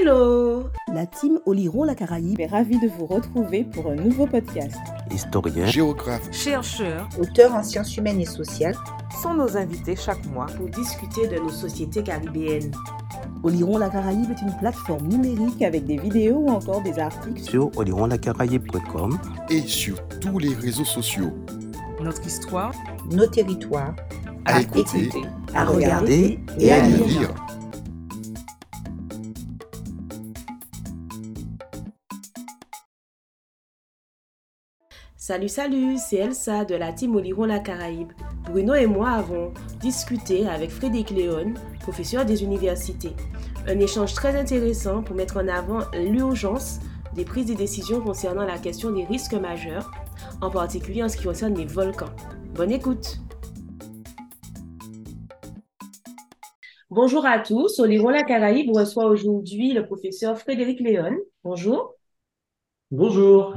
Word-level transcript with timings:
Hello 0.00 0.70
La 0.94 1.04
team 1.04 1.40
Oliron 1.44 1.84
la 1.84 1.94
Caraïbe 1.94 2.40
est 2.40 2.46
ravie 2.46 2.78
de 2.78 2.88
vous 2.88 3.04
retrouver 3.04 3.64
pour 3.64 3.90
un 3.90 3.96
nouveau 3.96 4.26
podcast. 4.26 4.78
Historien, 5.10 5.66
géographe, 5.66 6.32
chercheur, 6.32 7.06
auteur 7.18 7.54
en 7.54 7.62
sciences 7.62 7.96
humaines 7.98 8.20
et 8.20 8.24
sociales 8.26 8.76
sont 9.20 9.34
nos 9.34 9.58
invités 9.58 9.96
chaque 9.96 10.24
mois 10.26 10.46
pour 10.46 10.68
discuter 10.68 11.26
de 11.28 11.36
nos 11.36 11.50
sociétés 11.50 12.02
caribéennes. 12.02 12.72
Oliron 13.42 13.76
la 13.76 13.90
Caraïbe 13.90 14.30
est 14.30 14.40
une 14.40 14.56
plateforme 14.58 15.06
numérique 15.06 15.60
avec 15.60 15.84
des 15.84 15.98
vidéos 15.98 16.38
ou 16.38 16.48
encore 16.48 16.82
des 16.82 16.98
articles 16.98 17.42
sur 17.42 17.70
olironlacaraïbe.com 17.76 19.18
et 19.50 19.60
sur 19.60 20.02
tous 20.20 20.38
les 20.38 20.54
réseaux 20.54 20.86
sociaux. 20.86 21.32
Notre 22.00 22.26
histoire, 22.26 22.72
nos 23.10 23.26
territoires, 23.26 23.94
à, 24.46 24.56
à 24.56 24.60
écouter, 24.62 25.04
écouter, 25.04 25.28
à 25.54 25.66
regarder 25.66 26.38
et, 26.58 26.72
à 26.72 26.80
lire. 26.86 27.06
lire. 27.06 27.34
Salut, 35.30 35.48
salut, 35.48 35.96
c'est 35.96 36.16
Elsa 36.16 36.64
de 36.64 36.74
la 36.74 36.92
team 36.92 37.14
Oliron 37.14 37.44
la 37.44 37.60
Caraïbe. 37.60 38.10
Bruno 38.50 38.74
et 38.74 38.88
moi 38.88 39.10
avons 39.10 39.54
discuté 39.78 40.48
avec 40.48 40.70
Frédéric 40.70 41.10
Léon, 41.10 41.54
professeur 41.78 42.24
des 42.24 42.42
universités. 42.42 43.12
Un 43.68 43.78
échange 43.78 44.12
très 44.12 44.34
intéressant 44.34 45.04
pour 45.04 45.14
mettre 45.14 45.36
en 45.36 45.46
avant 45.46 45.82
l'urgence 45.92 46.80
des 47.14 47.24
prises 47.24 47.46
de 47.46 47.54
décisions 47.54 48.00
concernant 48.00 48.44
la 48.44 48.58
question 48.58 48.90
des 48.90 49.04
risques 49.04 49.34
majeurs, 49.34 49.92
en 50.42 50.50
particulier 50.50 51.04
en 51.04 51.08
ce 51.08 51.16
qui 51.16 51.22
concerne 51.22 51.54
les 51.54 51.64
volcans. 51.64 52.10
Bonne 52.56 52.72
écoute! 52.72 53.20
Bonjour 56.90 57.24
à 57.24 57.38
tous, 57.38 57.78
Oliron 57.78 58.08
la 58.08 58.24
Caraïbe 58.24 58.74
reçoit 58.74 59.06
aujourd'hui 59.06 59.74
le 59.74 59.86
professeur 59.86 60.36
Frédéric 60.36 60.80
Léon. 60.80 61.16
Bonjour. 61.44 61.94
Bonjour. 62.90 63.54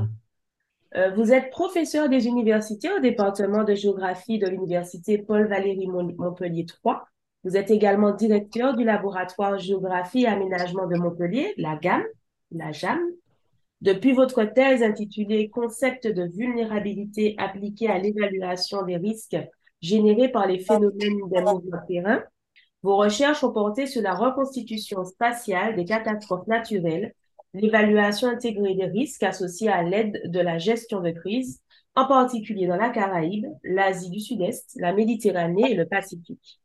Euh, 0.95 1.09
vous 1.16 1.33
êtes 1.33 1.49
professeur 1.49 2.08
des 2.08 2.27
universités 2.27 2.91
au 2.91 2.99
département 2.99 3.63
de 3.63 3.73
géographie 3.73 4.38
de 4.38 4.47
l'université 4.47 5.17
Paul-Valéry 5.17 5.88
Montpellier 5.88 6.66
3. 6.66 7.05
Vous 7.44 7.58
êtes 7.58 7.72
également 7.72 8.11
directeur 8.11 8.75
du 8.75 8.83
laboratoire 8.83 9.58
géographie 9.58 10.23
et 10.23 10.27
aménagement 10.27 10.88
de 10.88 10.95
Montpellier, 10.95 11.53
la 11.58 11.75
GAM, 11.77 12.03
la 12.52 12.72
JAM. 12.72 13.00
Depuis 13.81 14.13
votre 14.13 14.44
thèse 14.44 14.83
intitulée 14.83 15.50
Concept 15.50 16.08
de 16.08 16.23
vulnérabilité 16.23 17.35
appliquée 17.38 17.89
à 17.89 17.97
l'évaluation 17.97 18.83
des 18.83 18.97
risques 18.97 19.38
générés 19.81 20.30
par 20.30 20.47
les 20.47 20.59
phénomènes 20.59 21.19
des 21.28 21.44
terrain, 21.88 22.23
vos 22.83 22.97
recherches 22.97 23.44
ont 23.44 23.52
porté 23.52 23.88
sur 23.88 24.02
la 24.02 24.13
reconstitution 24.13 25.03
spatiale 25.03 25.75
des 25.75 25.85
catastrophes 25.85 26.47
naturelles 26.47 27.13
l'évaluation 27.54 28.28
intégrée 28.28 28.76
des 28.76 28.86
risques 28.86 29.23
associés 29.23 29.70
à 29.70 29.84
l'aide 29.84 30.22
de 30.26 30.40
la 30.40 30.58
gestion 30.58 31.02
de 31.02 31.12
crise, 31.12 31.62
en 31.96 32.08
particulier 32.08 32.66
dans 32.66 32.76
la 32.76 32.90
Caraïbe, 32.90 33.46
l'Asie 33.64 34.09
du 34.09 34.20
Sud-Est, 34.20 34.76
la 34.80 34.94
Méditerranée 34.94 35.72
et 35.72 35.76
le 35.76 35.86
Pacifique. 35.86 36.59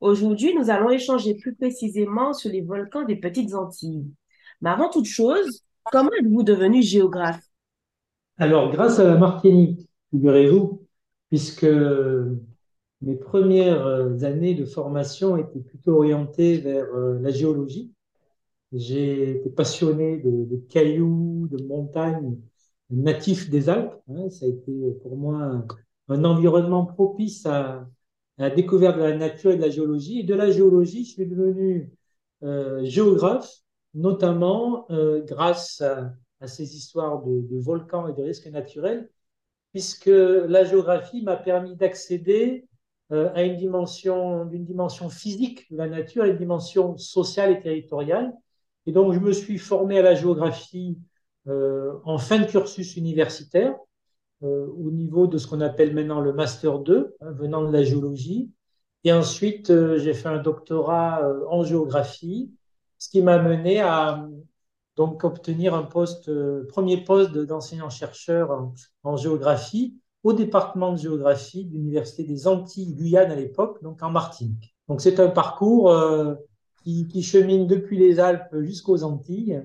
Aujourd'hui, 0.00 0.54
nous 0.54 0.68
allons 0.68 0.90
échanger 0.90 1.34
plus 1.34 1.54
précisément 1.54 2.34
sur 2.34 2.50
les 2.50 2.60
volcans 2.60 3.04
des 3.04 3.16
Petites 3.16 3.54
Antilles. 3.54 4.04
Mais 4.60 4.70
avant 4.70 4.90
toute 4.90 5.06
chose, 5.06 5.62
comment 5.90 6.10
êtes-vous 6.20 6.42
devenu 6.42 6.82
géographe? 6.82 7.42
Alors, 8.36 8.70
grâce 8.70 8.98
à 8.98 9.04
la 9.04 9.16
Martinique, 9.16 9.88
figurez-vous, 10.10 10.82
puisque 11.30 11.66
mes 13.00 13.16
premières 13.16 13.86
années 14.24 14.54
de 14.54 14.66
formation 14.66 15.38
étaient 15.38 15.60
plutôt 15.60 15.96
orientées 15.96 16.58
vers 16.58 16.86
la 16.92 17.30
géologie. 17.30 17.90
J'ai 18.74 19.30
été 19.38 19.50
passionné 19.50 20.18
de, 20.18 20.56
cailloux, 20.68 21.46
de 21.48 21.62
montagnes 21.62 22.36
natifs 22.90 23.48
des 23.48 23.68
Alpes. 23.68 23.94
Hein. 24.08 24.28
Ça 24.30 24.46
a 24.46 24.48
été 24.48 24.72
pour 25.02 25.16
moi 25.16 25.64
un, 26.08 26.24
environnement 26.24 26.84
propice 26.84 27.46
à, 27.46 27.88
la 28.36 28.50
découverte 28.50 28.96
de 28.96 29.02
la 29.02 29.16
nature 29.16 29.52
et 29.52 29.56
de 29.56 29.62
la 29.62 29.70
géologie. 29.70 30.20
Et 30.20 30.22
de 30.24 30.34
la 30.34 30.50
géologie, 30.50 31.04
je 31.04 31.10
suis 31.12 31.26
devenu 31.26 31.92
euh, 32.42 32.84
géographe, 32.84 33.48
notamment 33.94 34.86
euh, 34.90 35.22
grâce 35.22 35.80
à, 35.80 36.12
ces 36.46 36.76
histoires 36.76 37.22
de, 37.22 37.58
volcans 37.60 38.08
et 38.08 38.12
de 38.12 38.22
risques 38.22 38.48
naturels, 38.48 39.08
puisque 39.72 40.06
la 40.06 40.64
géographie 40.64 41.22
m'a 41.22 41.36
permis 41.36 41.74
d'accéder 41.76 42.66
euh, 43.12 43.30
à 43.34 43.44
une 43.44 43.56
dimension 43.56 45.08
physique 45.08 45.70
de 45.70 45.76
la 45.78 45.88
nature 45.88 46.24
et 46.24 46.30
une 46.30 46.38
dimension 46.38 46.98
sociale 46.98 47.52
et 47.52 47.60
territoriale. 47.60 48.34
Et 48.86 48.92
donc, 48.92 49.12
je 49.12 49.18
me 49.18 49.32
suis 49.32 49.58
formé 49.58 49.98
à 49.98 50.02
la 50.02 50.14
géographie 50.14 50.98
euh, 51.46 51.92
en 52.04 52.18
fin 52.18 52.38
de 52.38 52.46
cursus 52.46 52.96
universitaire, 52.96 53.74
euh, 54.42 54.66
au 54.78 54.90
niveau 54.90 55.26
de 55.26 55.38
ce 55.38 55.46
qu'on 55.46 55.60
appelle 55.60 55.94
maintenant 55.94 56.20
le 56.20 56.32
Master 56.32 56.78
2, 56.78 57.16
hein, 57.20 57.30
venant 57.32 57.62
de 57.62 57.72
la 57.72 57.82
géologie. 57.82 58.50
Et 59.04 59.12
ensuite, 59.12 59.70
euh, 59.70 59.98
j'ai 59.98 60.14
fait 60.14 60.28
un 60.28 60.38
doctorat 60.38 61.22
euh, 61.22 61.44
en 61.48 61.62
géographie, 61.62 62.50
ce 62.98 63.10
qui 63.10 63.22
m'a 63.22 63.38
mené 63.38 63.80
à 63.80 64.26
donc 64.96 65.24
obtenir 65.24 65.74
un 65.74 65.82
poste, 65.82 66.28
euh, 66.28 66.66
premier 66.68 67.04
poste 67.04 67.32
d'enseignant-chercheur 67.36 68.50
en, 68.50 68.74
en, 69.02 69.16
géographie 69.16 69.98
au 70.22 70.32
département 70.32 70.92
de 70.92 70.96
géographie 70.96 71.66
de 71.66 71.74
l'Université 71.74 72.24
des 72.24 72.46
Antilles, 72.46 72.94
Guyane 72.94 73.30
à 73.30 73.36
l'époque, 73.36 73.82
donc 73.82 74.02
en 74.02 74.10
Martinique. 74.10 74.74
Donc, 74.88 75.02
c'est 75.02 75.20
un 75.20 75.28
parcours 75.28 75.90
qui, 76.84 77.22
chemine 77.22 77.66
depuis 77.66 77.98
les 77.98 78.20
Alpes 78.20 78.54
jusqu'aux 78.60 79.02
Antilles. 79.04 79.62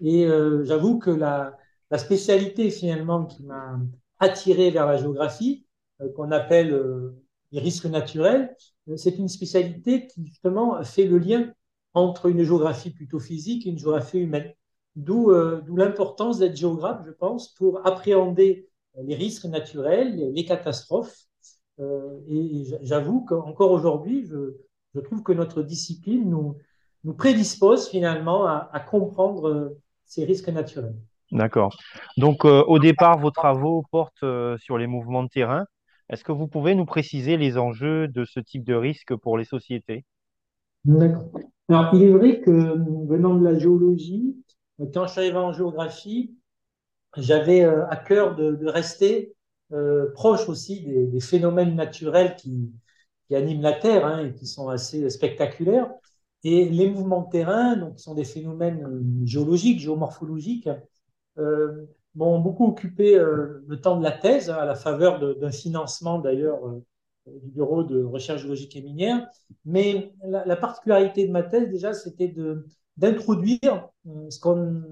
Et 0.00 0.26
euh, 0.26 0.64
j'avoue 0.64 0.98
que 0.98 1.10
la, 1.10 1.56
spécialité 1.96 2.70
finalement 2.70 3.24
qui 3.24 3.44
m'a 3.44 3.80
attiré 4.18 4.70
vers 4.70 4.86
la 4.86 4.98
géographie, 4.98 5.66
euh, 6.02 6.12
qu'on 6.12 6.30
appelle 6.30 6.72
euh, 6.74 7.16
les 7.50 7.60
risques 7.60 7.86
naturels, 7.86 8.54
c'est 8.96 9.18
une 9.18 9.28
spécialité 9.28 10.06
qui 10.06 10.26
justement 10.26 10.82
fait 10.84 11.06
le 11.06 11.18
lien 11.18 11.52
entre 11.94 12.26
une 12.26 12.42
géographie 12.42 12.90
plutôt 12.90 13.18
physique 13.18 13.66
et 13.66 13.70
une 13.70 13.78
géographie 13.78 14.18
humaine. 14.18 14.52
D'où 14.96 15.30
l'importance 15.30 16.38
d'être 16.38 16.56
géographe, 16.56 17.02
je 17.06 17.12
pense, 17.12 17.54
pour 17.54 17.86
appréhender 17.86 18.68
les 19.00 19.14
risques 19.14 19.44
naturels, 19.44 20.16
les, 20.16 20.32
les 20.32 20.44
catastrophes. 20.44 21.26
et 21.78 22.64
j'avoue 22.82 23.24
qu'encore 23.24 23.70
aujourd'hui, 23.70 24.26
je, 24.26 24.56
je 24.94 25.00
trouve 25.00 25.22
que 25.22 25.32
notre 25.32 25.62
discipline 25.62 26.28
nous, 26.28 26.56
nous 27.04 27.14
prédispose 27.14 27.88
finalement 27.88 28.46
à, 28.46 28.70
à 28.72 28.80
comprendre 28.80 29.76
ces 30.04 30.24
risques 30.24 30.48
naturels. 30.48 30.96
D'accord. 31.30 31.76
Donc, 32.16 32.44
euh, 32.44 32.62
au 32.66 32.78
départ, 32.78 33.18
vos 33.18 33.30
travaux 33.30 33.84
portent 33.90 34.22
euh, 34.22 34.56
sur 34.58 34.78
les 34.78 34.86
mouvements 34.86 35.22
de 35.22 35.28
terrain. 35.28 35.66
Est-ce 36.08 36.24
que 36.24 36.32
vous 36.32 36.48
pouvez 36.48 36.74
nous 36.74 36.86
préciser 36.86 37.36
les 37.36 37.58
enjeux 37.58 38.08
de 38.08 38.24
ce 38.24 38.40
type 38.40 38.64
de 38.64 38.74
risque 38.74 39.14
pour 39.14 39.36
les 39.36 39.44
sociétés? 39.44 40.06
D'accord. 40.86 41.30
Alors, 41.68 41.94
il 41.94 42.02
est 42.02 42.10
vrai 42.10 42.40
que 42.40 42.50
venant 43.06 43.34
de 43.34 43.44
la 43.44 43.58
géologie, 43.58 44.36
quand 44.94 45.06
je 45.06 45.12
suis 45.12 45.20
arrivé 45.20 45.36
en 45.36 45.52
géographie, 45.52 46.34
j'avais 47.16 47.62
euh, 47.62 47.86
à 47.88 47.96
cœur 47.96 48.34
de, 48.34 48.52
de 48.52 48.66
rester 48.66 49.34
euh, 49.72 50.10
proche 50.14 50.48
aussi 50.48 50.82
des, 50.82 51.06
des, 51.06 51.20
phénomènes 51.20 51.74
naturels 51.74 52.36
qui, 52.36 52.72
qui 53.28 53.36
animent 53.36 53.62
la 53.62 53.74
Terre 53.74 54.06
hein, 54.06 54.26
et 54.26 54.34
qui 54.34 54.46
sont 54.46 54.68
assez 54.68 55.08
spectaculaires. 55.10 55.90
Et 56.44 56.68
les 56.68 56.90
mouvements 56.90 57.22
de 57.22 57.30
terrain, 57.30 57.76
donc, 57.76 57.98
sont 57.98 58.14
des 58.14 58.24
phénomènes 58.24 59.22
géologiques, 59.24 59.80
géomorphologiques, 59.80 60.68
euh, 61.38 61.86
m'ont 62.14 62.40
beaucoup 62.40 62.66
occupé 62.66 63.16
euh, 63.16 63.64
le 63.66 63.80
temps 63.80 63.96
de 63.96 64.02
la 64.02 64.12
thèse, 64.12 64.50
à 64.50 64.64
la 64.64 64.74
faveur 64.74 65.36
d'un 65.36 65.50
financement 65.50 66.18
d'ailleurs 66.18 66.66
euh, 66.66 66.84
du 67.26 67.50
Bureau 67.50 67.82
de 67.82 68.02
recherche 68.02 68.42
géologique 68.42 68.76
et 68.76 68.82
minière. 68.82 69.28
Mais 69.64 70.14
la, 70.24 70.44
la 70.44 70.56
particularité 70.56 71.26
de 71.26 71.32
ma 71.32 71.42
thèse, 71.42 71.68
déjà, 71.68 71.92
c'était 71.92 72.34
d'introduire 72.96 73.88
ce 74.30 74.40
qu'on 74.40 74.82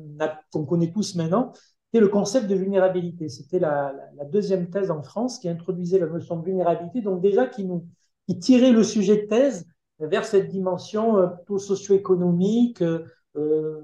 qu 0.53 0.67
connaît 0.67 0.93
tous 0.93 1.15
maintenant, 1.15 1.53
c'est 1.93 2.01
le 2.01 2.09
concept 2.09 2.49
de 2.49 2.55
vulnérabilité. 2.55 3.29
C'était 3.29 3.59
la, 3.59 3.95
la, 4.17 4.25
deuxième 4.25 4.69
thèse 4.69 4.91
en 4.91 5.03
France 5.03 5.39
qui 5.39 5.49
introduisait 5.49 5.99
la 5.99 6.07
notion 6.07 6.37
de 6.37 6.45
vulnérabilité, 6.45 7.01
donc 7.01 7.23
déjà 7.23 7.47
qui 7.47 7.65
nous 7.65 7.87
qui 8.27 8.39
tirait 8.39 8.73
le 8.73 8.83
sujet 8.83 9.23
de 9.23 9.27
thèse 9.27 9.67
vers 9.99 10.25
cette 10.25 10.49
dimension 10.49 11.29
plutôt 11.37 11.59
socio-économique, 11.59 12.83
euh, 13.37 13.83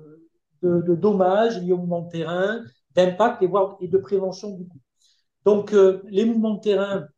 de, 0.63 0.95
dommages 0.95 1.61
liés 1.61 1.73
au 1.73 1.79
mouvement 1.79 2.03
de 2.03 2.09
terrain, 2.09 2.63
d'impact 2.95 3.43
et, 3.43 3.49
voire, 3.49 3.77
et 3.81 3.89
de 3.89 3.99
prévention 3.99 4.53
du 4.53 4.65
coup. 4.69 4.79
Donc, 5.45 5.73
euh, 5.75 6.03
les 6.09 6.25
mouvements 6.25 6.55
de 6.55 6.61
terrain, 6.61 7.09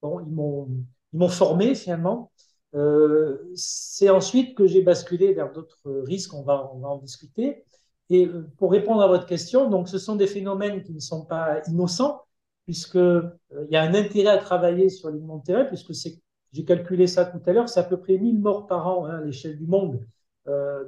bon, 0.00 0.20
ils 0.20 0.32
m'ont 0.32 1.28
formé 1.28 1.74
finalement. 1.74 2.30
Euh, 2.76 3.38
c'est 3.56 4.10
ensuite 4.10 4.56
que 4.56 4.68
j'ai 4.68 4.82
basculé 4.82 5.32
vers 5.34 5.52
d'autres 5.52 5.80
risques, 6.04 6.34
on 6.34 6.42
va, 6.42 6.70
on 6.72 6.78
va 6.78 6.88
en 6.90 6.98
discuter. 6.98 7.64
Et 8.10 8.28
pour 8.58 8.70
répondre 8.70 9.02
à 9.02 9.08
votre 9.08 9.26
question, 9.26 9.68
donc 9.68 9.88
ce 9.88 9.98
sont 9.98 10.14
des 10.14 10.28
phénomènes 10.28 10.82
qui 10.82 10.92
ne 10.92 11.00
sont 11.00 11.24
pas 11.24 11.62
innocents, 11.66 12.22
puisque 12.64 12.96
euh, 12.96 13.30
il 13.68 13.72
y 13.72 13.76
a 13.76 13.82
un 13.82 13.94
intérêt 13.94 14.30
à 14.30 14.38
travailler 14.38 14.88
sur 14.88 15.10
les 15.10 15.18
mouvements 15.18 15.38
de 15.38 15.44
terrain, 15.44 15.64
puisque 15.64 15.94
c'est 15.96 16.20
j'ai 16.54 16.64
calculé 16.64 17.06
ça 17.06 17.26
tout 17.26 17.40
à 17.46 17.52
l'heure, 17.52 17.68
c'est 17.68 17.80
à 17.80 17.84
peu 17.84 17.98
près 17.98 18.16
1000 18.16 18.40
morts 18.40 18.66
par 18.66 18.86
an 18.86 19.06
hein, 19.06 19.18
à 19.18 19.20
l'échelle 19.20 19.58
du 19.58 19.66
monde 19.66 20.00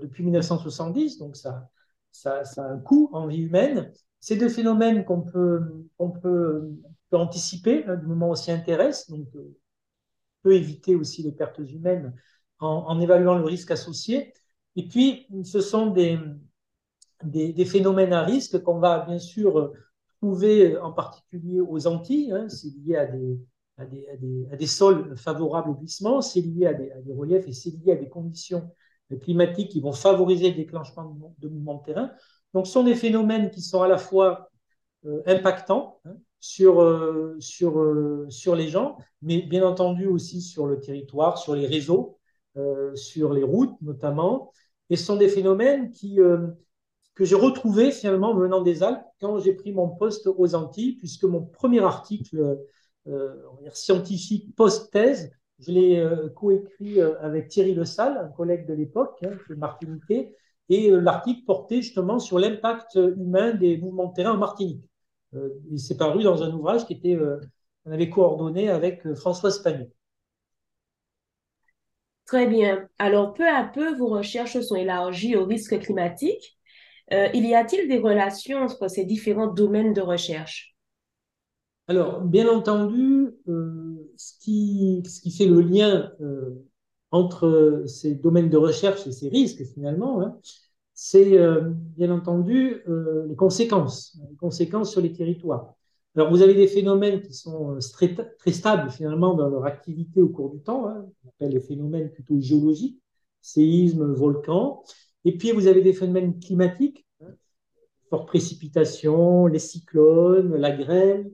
depuis 0.02 0.22
1970, 0.22 1.18
donc 1.18 1.34
ça, 1.34 1.70
ça, 2.12 2.42
a 2.56 2.62
un 2.62 2.78
coût 2.78 3.10
en 3.12 3.26
vie 3.26 3.42
humaine. 3.42 3.92
C'est 4.20 4.36
des 4.36 4.48
phénomènes 4.48 5.04
qu'on 5.04 5.22
peut, 5.22 5.86
on 5.98 6.10
peut, 6.10 6.70
peut, 7.10 7.16
anticiper 7.16 7.84
hein, 7.86 7.96
du 7.96 8.06
moment 8.06 8.28
où 8.28 8.32
on 8.32 8.34
s'y 8.34 8.50
intéresse, 8.50 9.08
donc 9.10 9.28
on 9.34 9.44
peut 10.42 10.54
éviter 10.54 10.94
aussi 10.94 11.22
les 11.22 11.32
pertes 11.32 11.58
humaines 11.58 12.14
en, 12.58 13.00
évaluant 13.00 13.38
le 13.38 13.44
risque 13.44 13.70
associé. 13.70 14.32
Et 14.76 14.88
puis, 14.88 15.26
ce 15.44 15.60
sont 15.60 15.88
des, 15.88 16.18
des, 17.22 17.52
des 17.52 17.64
phénomènes 17.64 18.12
à 18.12 18.22
risque 18.22 18.62
qu'on 18.62 18.78
va 18.78 19.04
bien 19.04 19.18
sûr 19.18 19.72
trouver 20.18 20.76
en 20.78 20.92
particulier 20.92 21.60
aux 21.60 21.86
Antilles. 21.86 22.32
Hein, 22.32 22.48
c'est 22.48 22.68
lié 22.68 22.96
à 22.96 23.06
des, 23.06 23.38
à 23.78 23.84
des, 23.84 24.66
sols 24.66 25.16
favorables 25.16 25.70
au 25.70 25.74
glissement, 25.74 26.22
c'est 26.22 26.40
lié 26.40 26.66
à 26.66 26.74
des, 26.74 27.12
reliefs 27.12 27.46
et 27.46 27.52
c'est 27.52 27.70
lié 27.70 27.92
à 27.92 27.96
des 27.96 28.08
conditions 28.08 28.70
climatiques 29.20 29.70
qui 29.70 29.80
vont 29.80 29.92
favoriser 29.92 30.50
le 30.50 30.56
déclenchement 30.56 31.34
de 31.38 31.48
mouvements 31.48 31.78
de 31.78 31.84
terrain. 31.84 32.10
Donc, 32.54 32.66
ce 32.66 32.72
sont 32.72 32.84
des 32.84 32.94
phénomènes 32.94 33.50
qui 33.50 33.60
sont 33.60 33.82
à 33.82 33.88
la 33.88 33.98
fois 33.98 34.50
euh, 35.04 35.22
impactants 35.26 36.00
hein, 36.04 36.16
sur, 36.40 36.80
euh, 36.80 37.36
sur, 37.38 37.78
euh, 37.78 38.26
sur 38.30 38.56
les 38.56 38.68
gens, 38.68 38.96
mais 39.22 39.42
bien 39.42 39.66
entendu 39.66 40.06
aussi 40.06 40.40
sur 40.40 40.66
le 40.66 40.80
territoire, 40.80 41.38
sur 41.38 41.54
les 41.54 41.66
réseaux, 41.66 42.18
sur 42.94 43.34
les 43.34 43.42
routes 43.42 43.76
notamment. 43.82 44.50
Et 44.88 44.96
ce 44.96 45.04
sont 45.04 45.16
des 45.16 45.28
phénomènes 45.28 45.90
qui, 45.90 46.18
que 47.14 47.24
j'ai 47.26 47.34
retrouvés 47.34 47.90
finalement 47.90 48.34
venant 48.34 48.62
des 48.62 48.82
Alpes 48.82 49.04
quand 49.20 49.38
j'ai 49.40 49.52
pris 49.52 49.72
mon 49.72 49.90
poste 49.90 50.26
aux 50.26 50.54
Antilles, 50.54 50.96
puisque 50.96 51.24
mon 51.24 51.42
premier 51.42 51.80
article 51.80 52.58
dire 53.06 53.76
scientifique 53.76 54.54
post-thèse 54.56 55.30
je 55.58 55.72
l'ai 55.72 55.98
euh, 55.98 56.28
coécrit 56.28 57.00
euh, 57.00 57.18
avec 57.20 57.48
Thierry 57.48 57.74
Le 57.74 57.84
Salle, 57.84 58.18
un 58.18 58.28
collègue 58.28 58.66
de 58.66 58.74
l'époque, 58.74 59.18
hein, 59.24 59.30
qui 59.46 59.52
est 59.52 59.56
martiniquais, 59.56 60.34
et 60.68 60.90
euh, 60.90 61.00
l'article 61.00 61.44
portait 61.44 61.80
justement 61.82 62.18
sur 62.18 62.38
l'impact 62.38 62.96
humain 62.96 63.52
des 63.52 63.78
mouvements 63.78 64.08
de 64.08 64.14
terrain 64.14 64.32
en 64.32 64.38
Martinique. 64.38 64.84
il 65.70 65.80
s'est 65.80 65.96
paru 65.96 66.22
dans 66.22 66.42
un 66.42 66.52
ouvrage 66.52 66.86
qui 66.86 66.94
était, 66.94 67.18
on 67.84 67.90
avait 67.92 68.10
coordonné 68.10 68.68
avec 68.68 69.06
François 69.14 69.50
Spagnu. 69.50 69.88
Très 72.26 72.46
bien. 72.46 72.88
Alors, 72.98 73.34
peu 73.34 73.48
à 73.48 73.64
peu, 73.64 73.94
vos 73.96 74.08
recherches 74.08 74.60
sont 74.60 74.74
élargies 74.74 75.36
aux 75.36 75.44
risques 75.44 75.78
climatiques. 75.78 76.58
Euh, 77.12 77.28
il 77.34 77.46
y 77.46 77.54
a-t-il 77.54 77.88
des 77.88 77.98
relations 77.98 78.58
entre 78.58 78.88
ces 78.88 79.04
différents 79.04 79.46
domaines 79.46 79.92
de 79.92 80.00
recherche? 80.00 80.75
Alors, 81.88 82.20
bien 82.22 82.48
entendu, 82.48 83.30
euh, 83.48 83.94
ce, 84.16 84.32
qui, 84.40 85.02
fait 85.36 85.46
le 85.46 85.60
lien 85.60 86.10
euh, 86.20 86.64
entre 87.12 87.84
ces 87.86 88.14
domaines 88.16 88.50
de 88.50 88.56
recherche 88.56 89.06
et 89.06 89.12
ces 89.12 89.28
risques, 89.28 89.64
finalement, 89.72 90.20
hein, 90.20 90.36
c'est 90.94 91.38
euh, 91.38 91.60
bien 91.64 92.10
entendu 92.10 92.82
les 93.28 93.36
conséquences, 93.36 94.18
les 94.30 94.36
conséquences 94.36 94.90
sur 94.90 95.00
les 95.00 95.12
territoires. 95.12 95.74
Alors, 96.16 96.30
vous 96.30 96.42
avez 96.42 96.54
des 96.54 96.66
phénomènes 96.66 97.20
qui 97.22 97.34
sont 97.34 97.78
très, 97.92 98.14
très 98.38 98.52
stables, 98.52 98.90
finalement, 98.90 99.34
dans 99.34 99.48
leur 99.48 99.64
activité 99.66 100.22
au 100.22 100.28
cours 100.28 100.50
du 100.50 100.60
temps, 100.60 100.88
hein, 100.88 101.06
on 101.24 101.28
appelle 101.28 101.52
les 101.52 101.60
phénomènes 101.60 102.10
plutôt 102.10 102.40
géologiques, 102.40 103.00
séismes, 103.42 104.12
volcans, 104.12 104.82
et 105.24 105.36
puis 105.36 105.52
vous 105.52 105.68
avez 105.68 105.82
des 105.82 105.92
phénomènes 105.92 106.40
climatiques, 106.40 107.06
hein, 107.20 107.28
fortes 108.10 108.26
précipitations, 108.26 109.46
les 109.46 109.58
cyclones, 109.60 110.56
la 110.56 110.70
grêle, 110.72 111.30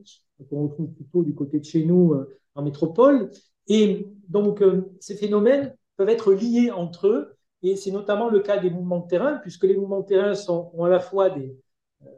qu'on 0.49 0.63
retrouve 0.63 0.91
plutôt 0.91 1.23
du 1.23 1.33
côté 1.33 1.59
de 1.59 1.65
chez 1.65 1.85
nous 1.85 2.13
euh, 2.13 2.37
en 2.55 2.63
métropole. 2.63 3.31
Et 3.67 4.07
donc, 4.27 4.61
euh, 4.61 4.93
ces 4.99 5.15
phénomènes 5.15 5.75
peuvent 5.97 6.09
être 6.09 6.33
liés 6.33 6.71
entre 6.71 7.07
eux, 7.07 7.35
et 7.61 7.75
c'est 7.75 7.91
notamment 7.91 8.29
le 8.29 8.39
cas 8.39 8.57
des 8.57 8.69
mouvements 8.69 8.99
de 8.99 9.07
terrain, 9.07 9.37
puisque 9.37 9.63
les 9.63 9.77
mouvements 9.77 10.01
de 10.01 10.05
terrain 10.05 10.35
sont, 10.35 10.71
ont 10.73 10.83
à 10.83 10.89
la 10.89 10.99
fois 10.99 11.29
des, 11.29 11.57
euh, 12.03 12.09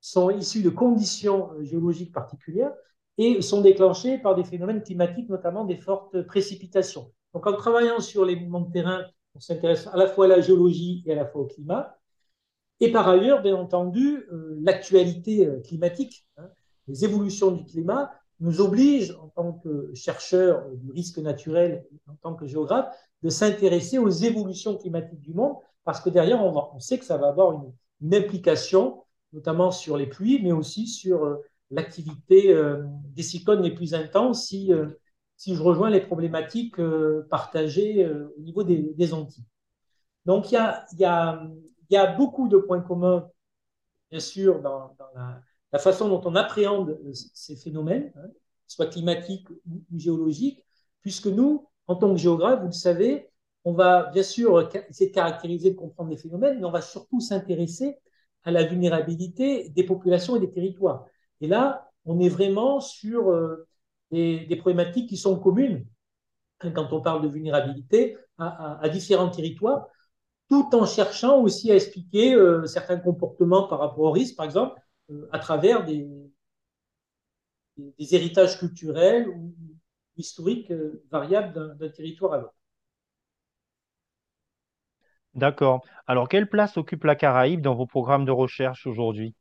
sont 0.00 0.30
issus 0.30 0.62
de 0.62 0.70
conditions 0.70 1.50
géologiques 1.62 2.12
particulières 2.12 2.72
et 3.18 3.40
sont 3.40 3.62
déclenchés 3.62 4.18
par 4.18 4.34
des 4.34 4.44
phénomènes 4.44 4.82
climatiques, 4.82 5.30
notamment 5.30 5.64
des 5.64 5.76
fortes 5.76 6.22
précipitations. 6.22 7.12
Donc, 7.32 7.46
en 7.46 7.54
travaillant 7.54 8.00
sur 8.00 8.24
les 8.24 8.36
mouvements 8.36 8.60
de 8.60 8.72
terrain, 8.72 9.04
on 9.34 9.40
s'intéresse 9.40 9.86
à 9.86 9.96
la 9.96 10.06
fois 10.06 10.26
à 10.26 10.28
la 10.28 10.40
géologie 10.40 11.02
et 11.06 11.12
à 11.12 11.14
la 11.16 11.26
fois 11.26 11.42
au 11.42 11.46
climat. 11.46 11.98
Et 12.80 12.92
par 12.92 13.08
ailleurs, 13.08 13.42
bien 13.42 13.56
entendu, 13.56 14.26
l'actualité 14.60 15.48
climatique, 15.64 16.26
hein, 16.36 16.48
les 16.88 17.04
évolutions 17.04 17.50
du 17.50 17.64
climat 17.64 18.12
nous 18.40 18.60
obligent, 18.60 19.16
en 19.20 19.28
tant 19.28 19.52
que 19.52 19.90
chercheurs 19.94 20.68
du 20.74 20.90
risque 20.90 21.18
naturel, 21.18 21.86
en 22.08 22.14
tant 22.16 22.34
que 22.34 22.46
géographe, 22.46 22.94
de 23.22 23.30
s'intéresser 23.30 23.98
aux 23.98 24.10
évolutions 24.10 24.76
climatiques 24.76 25.20
du 25.20 25.32
monde, 25.32 25.56
parce 25.84 26.00
que 26.00 26.10
derrière, 26.10 26.44
on, 26.44 26.78
sait 26.80 26.98
que 26.98 27.04
ça 27.04 27.16
va 27.16 27.28
avoir 27.28 27.52
une, 28.00 28.14
implication, 28.14 29.04
notamment 29.32 29.70
sur 29.70 29.96
les 29.96 30.06
pluies, 30.06 30.40
mais 30.42 30.52
aussi 30.52 30.86
sur 30.86 31.24
euh, 31.24 31.36
l'activité 31.70 32.52
euh, 32.52 32.82
des 33.14 33.22
cyclones 33.22 33.62
les 33.62 33.74
plus 33.74 33.94
intenses, 33.94 34.48
si, 34.48 34.72
euh, 34.72 34.88
je 35.46 35.62
rejoins 35.62 35.90
les 35.90 36.00
problématiques 36.00 36.76
partagées 37.30 38.08
au 38.08 38.40
niveau 38.40 38.64
des, 38.64 39.12
Antilles. 39.12 39.44
Donc, 40.24 40.50
il 40.50 40.58
y 40.98 41.04
a 41.04 42.06
beaucoup 42.16 42.48
de 42.48 42.56
points 42.56 42.80
communs, 42.80 43.28
bien 44.10 44.20
sûr, 44.20 44.62
dans, 44.62 44.94
dans 44.98 45.08
la 45.14 45.40
la 45.76 45.82
façon 45.82 46.08
dont 46.08 46.22
on 46.24 46.34
appréhende 46.36 46.98
euh, 47.04 47.12
ces 47.12 47.54
phénomènes, 47.54 48.10
hein, 48.16 48.28
soit 48.66 48.86
climatiques 48.86 49.46
ou, 49.50 49.82
géologiques, 49.94 50.64
puisque 51.02 51.26
nous, 51.26 51.68
en 51.86 51.96
tant 51.96 52.14
que 52.14 52.18
géographes, 52.18 52.60
vous 52.60 52.68
le 52.68 52.72
savez, 52.72 53.28
on 53.64 53.74
va 53.74 54.04
bien 54.04 54.22
sûr 54.22 54.70
essayer 54.88 55.10
de 55.10 55.14
caractériser, 55.14 55.72
de 55.72 55.76
comprendre 55.76 56.08
les 56.08 56.16
phénomènes, 56.16 56.58
mais 56.58 56.64
on 56.64 56.70
va 56.70 56.80
surtout 56.80 57.20
s'intéresser 57.20 57.98
à 58.44 58.52
la 58.52 58.64
vulnérabilité 58.64 59.68
des 59.68 59.84
populations 59.84 60.34
et 60.36 60.40
des 60.40 60.50
territoires. 60.50 61.04
Et 61.42 61.46
là, 61.46 61.90
on 62.06 62.20
est 62.20 62.30
vraiment 62.30 62.80
sur 62.80 63.30
euh, 63.30 63.68
des, 64.10 64.56
problématiques 64.56 65.10
qui 65.10 65.18
sont 65.18 65.38
communes 65.38 65.84
hein, 66.60 66.70
quand 66.70 66.90
on 66.90 67.02
parle 67.02 67.20
de 67.20 67.28
vulnérabilité 67.28 68.16
à, 68.38 68.88
différents 68.88 69.28
territoires, 69.28 69.88
tout 70.48 70.74
en 70.74 70.86
cherchant 70.86 71.42
aussi 71.42 71.70
à 71.70 71.74
expliquer 71.74 72.34
euh, 72.34 72.64
certains 72.64 72.98
comportements 72.98 73.68
par 73.68 73.80
rapport 73.80 74.04
au 74.04 74.10
risque. 74.10 74.36
Par 74.36 74.46
exemple, 74.46 74.80
euh, 74.80 74.85
à 75.32 75.38
travers 75.38 75.84
des, 75.84 76.06
des, 77.76 77.94
des, 77.98 78.14
héritages 78.14 78.58
culturels 78.58 79.28
ou 79.28 79.54
historiques 80.16 80.70
euh, 80.70 81.02
variables 81.10 81.76
d'un 81.78 81.88
territoire 81.90 82.32
à 82.32 82.38
l'autre. 82.38 82.54
D'accord. 85.34 85.84
Alors, 86.06 86.28
quelle 86.28 86.48
place 86.48 86.78
occupe 86.78 87.04
la 87.04 87.14
Caraïbe 87.14 87.60
dans 87.60 87.74
vos 87.74 87.86
programmes 87.86 88.24
de 88.24 88.32
recherche 88.32 88.86
aujourd'hui? 88.86 89.34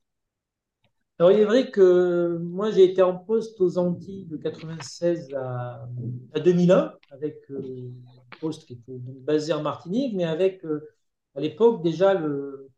Alors, 1.17 1.31
il 1.31 1.39
est 1.39 1.45
vrai 1.45 1.72
que 1.72 2.38
moi, 2.41 2.72
j'ai 2.72 2.84
été 2.84 3.01
en 3.01 3.15
poste 3.15 3.62
aux 3.62 3.77
Antilles 3.77 4.25
de 4.25 4.36
96 4.36 5.34
à, 5.34 5.88
à 6.34 6.39
2001, 6.41 6.93
avec 7.12 7.39
euh, 7.51 7.89
un 8.07 8.38
poste 8.41 8.65
qui 8.65 8.74
était 8.74 9.00
basé 9.00 9.53
en 9.53 9.62
Martinique, 9.62 10.13
mais 10.13 10.25
avec 10.25 10.65
euh, 10.65 10.89
à 11.36 11.39
l'époque 11.39 11.81
déjà 11.81 12.13
le, 12.13 12.69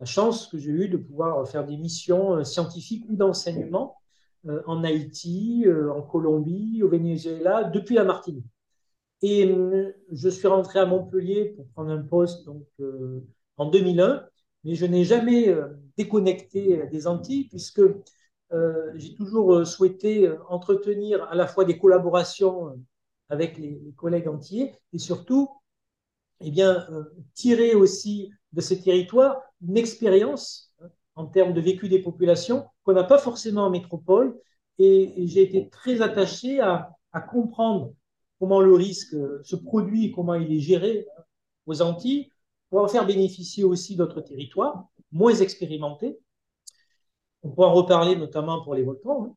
la 0.00 0.06
chance 0.06 0.46
que 0.46 0.58
j'ai 0.58 0.70
eue 0.70 0.88
de 0.88 0.96
pouvoir 0.96 1.46
faire 1.46 1.64
des 1.64 1.76
missions 1.76 2.36
euh, 2.36 2.44
scientifiques 2.44 3.04
ou 3.08 3.16
d'enseignement 3.16 3.98
euh, 4.48 4.62
en 4.66 4.82
Haïti, 4.82 5.64
euh, 5.66 5.92
en 5.92 6.02
Colombie, 6.02 6.82
au 6.82 6.88
Venezuela, 6.88 7.64
depuis 7.64 7.94
la 7.94 8.04
Martinique. 8.04 8.46
Et 9.22 9.54
je 10.12 10.28
suis 10.30 10.48
rentré 10.48 10.78
à 10.78 10.86
Montpellier 10.86 11.52
pour 11.54 11.68
prendre 11.74 11.90
un 11.90 12.00
poste 12.00 12.46
donc, 12.46 12.64
en 13.58 13.66
2001, 13.68 14.24
mais 14.64 14.74
je 14.74 14.86
n'ai 14.86 15.04
jamais 15.04 15.54
déconnecté 15.98 16.86
des 16.90 17.06
Antilles 17.06 17.46
puisque 17.50 17.82
j'ai 18.94 19.14
toujours 19.16 19.66
souhaité 19.66 20.32
entretenir 20.48 21.22
à 21.24 21.34
la 21.34 21.46
fois 21.46 21.66
des 21.66 21.78
collaborations 21.78 22.80
avec 23.28 23.58
les, 23.58 23.92
collègues 23.94 24.28
entiers 24.28 24.72
et 24.94 24.98
surtout 24.98 25.50
eh 26.40 26.50
bien, 26.50 26.88
tirer 27.34 27.74
aussi 27.74 28.32
de 28.54 28.62
ces 28.62 28.80
territoires 28.80 29.49
une 29.66 29.76
expérience 29.76 30.72
hein, 30.82 30.88
en 31.14 31.26
termes 31.26 31.52
de 31.52 31.60
vécu 31.60 31.88
des 31.88 32.00
populations 32.00 32.66
qu'on 32.84 32.92
n'a 32.92 33.04
pas 33.04 33.18
forcément 33.18 33.66
en 33.66 33.70
métropole. 33.70 34.38
Et, 34.78 35.26
j'ai 35.26 35.42
été 35.42 35.68
très 35.68 36.00
attaché 36.02 36.60
à, 36.60 36.96
comprendre 37.30 37.92
comment 38.38 38.60
le 38.60 38.72
risque 38.72 39.16
se 39.42 39.56
produit 39.56 40.12
comment 40.12 40.34
il 40.34 40.52
est 40.52 40.60
géré 40.60 41.06
hein, 41.18 41.22
aux 41.66 41.82
Antilles 41.82 42.30
pour 42.70 42.80
en 42.80 42.88
faire 42.88 43.04
bénéficier 43.04 43.64
aussi 43.64 43.96
d'autres 43.96 44.20
territoires 44.20 44.86
moins 45.12 45.34
expérimentés. 45.34 46.18
On 47.42 47.50
pourra 47.50 47.68
en 47.68 47.74
reparler 47.74 48.16
notamment 48.16 48.62
pour 48.62 48.74
les 48.74 48.84
volcans. 48.84 49.24
Hein. 49.24 49.34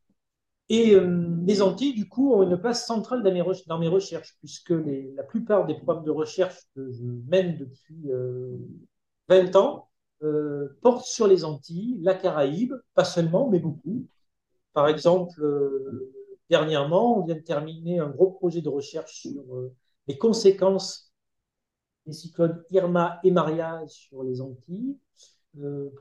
Et 0.70 0.96
euh, 0.96 1.38
les 1.46 1.62
Antilles, 1.62 1.94
du 1.94 2.08
coup, 2.08 2.34
ont 2.34 2.44
une 2.44 2.58
place 2.58 2.86
centrale 2.86 3.22
dans 3.22 3.80
mes, 3.80 3.88
recherches, 3.88 4.36
puisque 4.40 4.74
la 5.16 5.24
plupart 5.24 5.66
des 5.66 5.76
programmes 5.76 6.06
de 6.06 6.12
recherche 6.12 6.58
que 6.76 6.92
je 6.92 7.04
mène 7.28 7.58
depuis 7.58 8.12
euh, 8.12 8.58
20 9.30 9.56
ans 9.56 9.90
euh, 10.24 10.78
porte 10.82 11.06
sur 11.06 11.28
les 11.28 11.44
Antilles, 11.44 11.98
la 12.02 12.16
Caraïbe, 12.16 12.74
pas 12.94 13.04
seulement, 13.04 13.50
mais 13.50 13.60
beaucoup. 13.60 14.08
Par 14.74 14.88
exemple, 14.88 15.42
euh, 15.44 16.14
dernièrement, 16.50 17.20
on 17.20 17.26
vient 17.26 17.36
de 17.36 17.42
terminer 17.42 18.00
un 18.00 18.10
gros 18.10 18.32
projet 18.32 18.62
de 18.62 18.70
recherche 18.70 19.22
sur 19.22 19.56
euh, 19.56 19.74
les 20.08 20.18
conséquences 20.18 21.14
les 22.06 22.14
cyclones 22.14 22.62
Irma 22.70 23.20
et 23.24 23.32
Maria 23.32 23.82
sur 23.88 24.24
les 24.24 24.42
Antilles, 24.42 24.98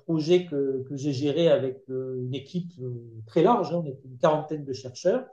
projet 0.05 0.47
que, 0.47 0.83
que 0.88 0.97
j'ai 0.97 1.12
géré 1.12 1.49
avec 1.49 1.85
une 1.88 2.35
équipe 2.35 2.73
très 3.26 3.45
large, 3.45 3.73
hein, 3.73 3.83
on 3.85 3.87
est 3.87 4.00
une 4.05 4.19
quarantaine 4.19 4.64
de 4.64 4.73
chercheurs. 4.73 5.25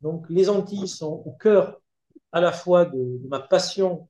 Donc 0.00 0.28
les 0.28 0.48
Antilles 0.48 0.88
sont 0.88 1.22
au 1.24 1.30
cœur 1.30 1.80
à 2.32 2.40
la 2.40 2.50
fois 2.50 2.84
de 2.84 3.20
ma 3.28 3.38
passion 3.38 4.08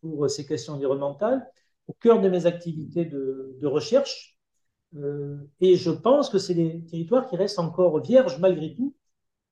pour 0.00 0.30
ces 0.30 0.46
questions 0.46 0.74
environnementales, 0.74 1.44
au 1.88 1.92
cœur 1.94 2.20
de 2.20 2.28
mes 2.28 2.46
activités 2.46 3.04
de, 3.04 3.58
recherche. 3.62 4.38
Euh, 4.96 5.36
et 5.60 5.76
je 5.76 5.90
pense 5.90 6.30
que 6.30 6.38
c'est 6.38 6.54
des 6.54 6.84
territoires 6.84 7.28
qui 7.28 7.36
restent 7.36 7.58
encore 7.58 8.00
vierges 8.00 8.38
malgré 8.40 8.74
tout, 8.74 8.94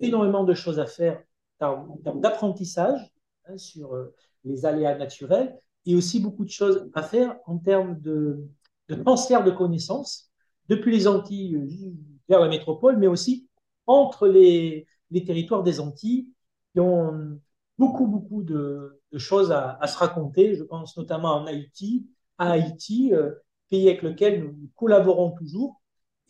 énormément 0.01 0.45
de 0.45 0.55
choses 0.55 0.81
à 0.81 0.87
faire 0.87 1.23
en 1.61 1.99
termes 2.05 2.21
d'apprentissage 2.21 3.01
hein, 3.47 3.57
sur 3.57 3.95
euh, 3.95 4.15
les 4.45 4.65
aléas 4.67 4.97
naturels 4.97 5.59
et 5.87 5.95
aussi 5.95 6.21
beaucoup 6.21 6.45
de 6.45 6.51
choses 6.51 6.91
à 6.95 7.03
faire 7.03 7.37
en 7.47 7.59
termes 7.59 8.01
de, 8.01 8.49
de 8.89 8.95
transfert 8.95 9.45
de 9.45 9.51
connaissances 9.51 10.31
depuis 10.69 10.93
les 10.93 11.07
Antilles 11.07 11.57
euh, 11.57 11.93
vers 12.29 12.41
la 12.41 12.49
métropole, 12.49 12.97
mais 12.99 13.07
aussi 13.07 13.49
entre 13.87 14.29
les, 14.29 14.87
territoires 15.27 15.63
des 15.63 15.81
Antilles 15.81 16.29
qui 16.73 16.81
ont 16.81 17.41
beaucoup, 17.79 18.07
beaucoup 18.07 18.43
de, 18.43 19.01
choses 19.17 19.51
à, 19.53 19.79
se 19.87 19.97
raconter. 19.97 20.55
Je 20.55 20.63
pense 20.63 20.97
notamment 20.97 21.35
en 21.35 21.47
Haïti, 21.47 22.07
à 22.39 22.53
Haïti, 22.53 23.13
euh, 23.13 23.33
pays 23.69 23.89
avec 23.89 24.03
lequel 24.03 24.43
nous 24.45 24.71
collaborons 24.77 25.33
toujours. 25.33 25.81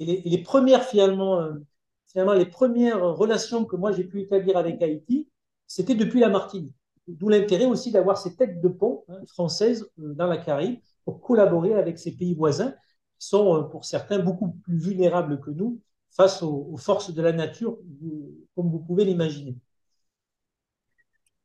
Et 0.01 0.23
les, 0.25 0.43
premières, 0.43 0.85
finalement, 0.85 1.41
euh, 1.41 1.55
finalement, 2.07 2.35
les 2.35 2.47
premières 2.47 3.03
relations 3.17 3.65
que 3.65 3.77
moi 3.77 3.93
j'ai 3.93 4.05
pu 4.05 4.21
établir 4.21 4.57
avec 4.57 4.81
Haïti, 4.83 5.29
c'était 5.67 5.95
depuis 5.95 6.21
la 6.21 6.29
Martinique. 6.29 6.75
D'où 7.09 7.29
l'intérêt 7.29 7.65
aussi 7.65 7.91
d'avoir 7.91 8.19
ces 8.19 8.37
têtes 8.37 8.61
de 8.61 8.69
pont 8.69 9.05
hein, 9.09 9.21
françaises 9.27 9.91
euh, 9.99 10.15
dans 10.15 10.27
la 10.27 10.39
Caraïbe 10.39 10.81
pour 11.05 11.21
collaborer 11.21 11.75
avec 11.75 11.99
ces 11.99 12.17
pays 12.17 12.35
voisins 12.35 12.75
qui 13.19 13.27
sont, 13.27 13.69
pour 13.71 13.85
certains, 13.85 14.19
beaucoup 14.19 14.51
plus 14.65 14.79
vulnérables 14.79 15.41
que 15.41 15.51
nous 15.51 15.81
face 16.11 16.43
aux 16.43 16.77
forces 16.77 17.13
de 17.13 17.23
la 17.23 17.33
nature, 17.33 17.79
comme 18.55 18.71
vous 18.71 18.81
pouvez 18.81 19.05
l'imaginer. 19.05 19.57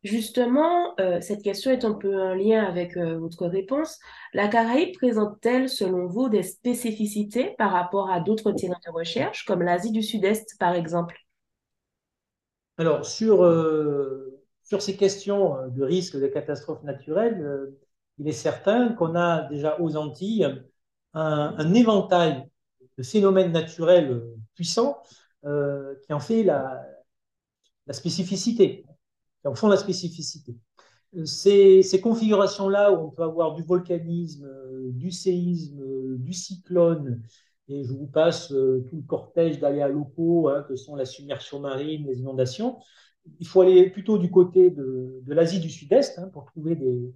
Justement, 0.04 1.00
euh, 1.00 1.22
cette 1.22 1.42
question 1.42 1.72
est 1.72 1.86
un 1.86 1.94
peu 1.94 2.22
en 2.22 2.34
lien 2.34 2.66
avec 2.66 2.98
euh, 2.98 3.18
votre 3.18 3.48
réponse. 3.48 4.00
La 4.34 4.50
Caraïbe 4.50 4.94
présente-t-elle, 4.96 5.70
selon 5.70 6.08
vous, 6.08 6.28
des 6.28 6.44
spécificités 6.44 7.56
par 7.58 7.72
rapport 7.72 8.10
à 8.10 8.20
d'autres 8.20 8.52
terrains 8.52 8.80
de 8.86 8.92
recherche, 8.92 9.46
comme 9.46 9.62
l'Asie 9.62 9.94
du 9.94 10.04
Sud-Est, 10.04 10.58
par 10.60 10.76
exemple? 10.76 11.18
Alors, 12.78 13.06
sur, 13.06 13.46
euh, 13.46 14.42
ces 14.62 14.98
questions 14.98 15.56
de 15.70 15.84
risque 15.84 16.20
de 16.20 16.28
catastrophes 16.28 16.84
naturelles, 16.84 17.72
il 18.18 18.28
est 18.28 18.32
certain 18.32 18.90
qu'on 18.94 19.16
a 19.16 19.44
déjà 19.44 19.80
aux 19.80 19.96
Antilles 19.96 20.64
un, 21.14 21.74
éventail 21.76 22.44
de 22.98 23.04
phénomènes 23.04 23.52
naturels 23.52 24.24
puissants 24.56 25.04
qui 25.44 26.12
en 26.12 26.20
fait 26.20 26.42
la 26.42 26.84
spécificité 27.92 28.84
en 29.46 29.56
font 29.56 29.68
la 29.68 29.78
spécificité. 29.78 30.56
Ces, 31.26 31.84
ces 31.84 32.02
configurations-là 32.02 32.92
où 32.92 33.08
on 33.08 33.10
peut 33.12 33.24
avoir 33.24 33.54
du 33.54 33.64
volcanisme, 33.64 34.50
du 34.92 35.12
séisme, 35.12 36.18
du 36.18 36.34
cyclone, 36.34 37.22
et 37.70 37.84
je 37.84 37.94
vous 37.94 38.08
passe 38.08 38.52
euh, 38.52 38.86
tout 38.90 38.98
le 38.98 39.04
cortège 39.04 39.60
d'aléas 39.60 39.88
locaux, 39.88 40.50
hein, 40.50 40.66
que 40.68 40.76
sont 40.76 40.96
la 40.96 41.06
submersion 41.06 41.60
marine, 41.60 42.06
les 42.08 42.20
inondations, 42.20 42.78
il 43.40 43.48
faut 43.48 43.62
aller 43.62 43.90
plutôt 43.90 44.18
du 44.18 44.30
côté 44.30 44.70
de, 44.70 45.22
l'Asie 45.28 45.60
du 45.60 45.70
Sud-Est 45.70 46.20
hein, 46.20 46.30
pour 46.34 46.46
trouver 46.46 46.76
des, 46.76 47.14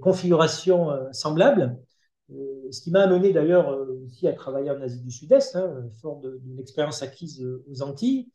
configurations 0.00 0.90
euh, 0.90 1.04
semblables. 1.12 1.78
Euh, 2.30 2.70
ce 2.70 2.82
qui 2.82 2.90
m'a 2.90 3.02
amené 3.02 3.32
d'ailleurs 3.32 3.70
euh, 3.70 4.02
aussi 4.04 4.26
à 4.26 4.32
travailler 4.32 4.70
en 4.70 4.80
Asie 4.82 5.00
du 5.00 5.10
Sud-Est, 5.10 5.56
hein, 5.56 5.88
fort 6.00 6.20
d'une 6.20 6.58
expérience 6.58 7.02
acquise 7.02 7.46
aux 7.70 7.82
Antilles. 7.82 8.28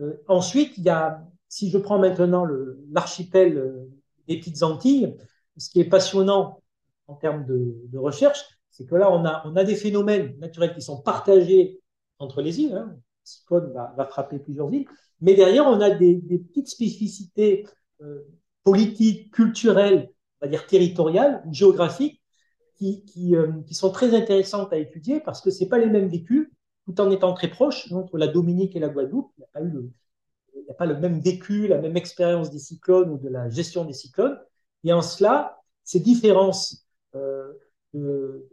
Euh, 0.00 0.14
ensuite, 0.26 0.76
il 0.78 0.84
y 0.84 0.88
a 0.88 1.22
si 1.48 1.70
je 1.70 1.78
prends 1.78 1.98
maintenant 1.98 2.46
l'archipel 2.90 3.56
euh, 3.56 3.90
des 4.28 4.38
Petites 4.38 4.62
Antilles, 4.62 5.16
ce 5.56 5.70
qui 5.70 5.80
est 5.80 5.88
passionnant 5.88 6.62
en 7.06 7.14
termes 7.14 7.46
de, 7.46 7.98
recherche, 7.98 8.44
c'est 8.70 8.86
que 8.86 8.94
là, 8.94 9.10
on 9.12 9.24
a, 9.24 9.64
des 9.64 9.76
phénomènes 9.76 10.36
naturels 10.38 10.74
qui 10.74 10.82
sont 10.82 11.00
partagés 11.00 11.80
entre 12.18 12.42
les 12.42 12.60
îles. 12.60 12.74
Hein. 12.74 12.96
Cyclone 13.24 13.72
va, 13.72 14.04
frapper 14.06 14.38
plusieurs 14.38 14.72
îles. 14.72 14.86
Mais 15.20 15.34
derrière, 15.34 15.66
on 15.66 15.80
a 15.80 15.90
des, 15.90 16.16
petites 16.18 16.68
spécificités 16.68 17.66
euh, 18.02 18.20
politiques, 18.64 19.32
culturelles, 19.32 20.10
territoriales 20.68 21.42
ou 21.46 21.54
géographiques, 21.54 22.20
euh, 22.82 23.62
qui, 23.66 23.74
sont 23.74 23.90
très 23.90 24.14
intéressantes 24.14 24.70
à 24.72 24.76
étudier 24.76 25.20
parce 25.20 25.40
que 25.40 25.50
ce 25.50 25.64
pas 25.64 25.78
les 25.78 25.88
mêmes 25.88 26.08
vécus, 26.08 26.50
tout 26.84 27.00
en 27.00 27.10
étant 27.10 27.32
très 27.32 27.48
proches 27.48 27.90
entre 27.90 28.18
la 28.18 28.26
Dominique 28.26 28.76
et 28.76 28.80
la 28.80 28.90
Guadeloupe. 28.90 29.32
Il 30.56 30.64
n'y 30.64 30.70
a 30.70 30.74
pas 30.74 30.86
le 30.86 30.98
même 30.98 31.20
vécu, 31.20 31.68
la 31.68 31.78
même 31.78 31.96
expérience 31.96 32.50
des 32.50 32.58
cyclones 32.58 33.10
ou 33.10 33.18
de 33.18 33.28
la 33.28 33.48
gestion 33.50 33.84
des 33.84 33.92
cyclones. 33.92 34.38
Et 34.84 34.92
en 34.92 35.02
cela, 35.02 35.58
ces 35.84 36.00
différences 36.00 36.86
euh, 37.14 37.52
de, 37.94 38.48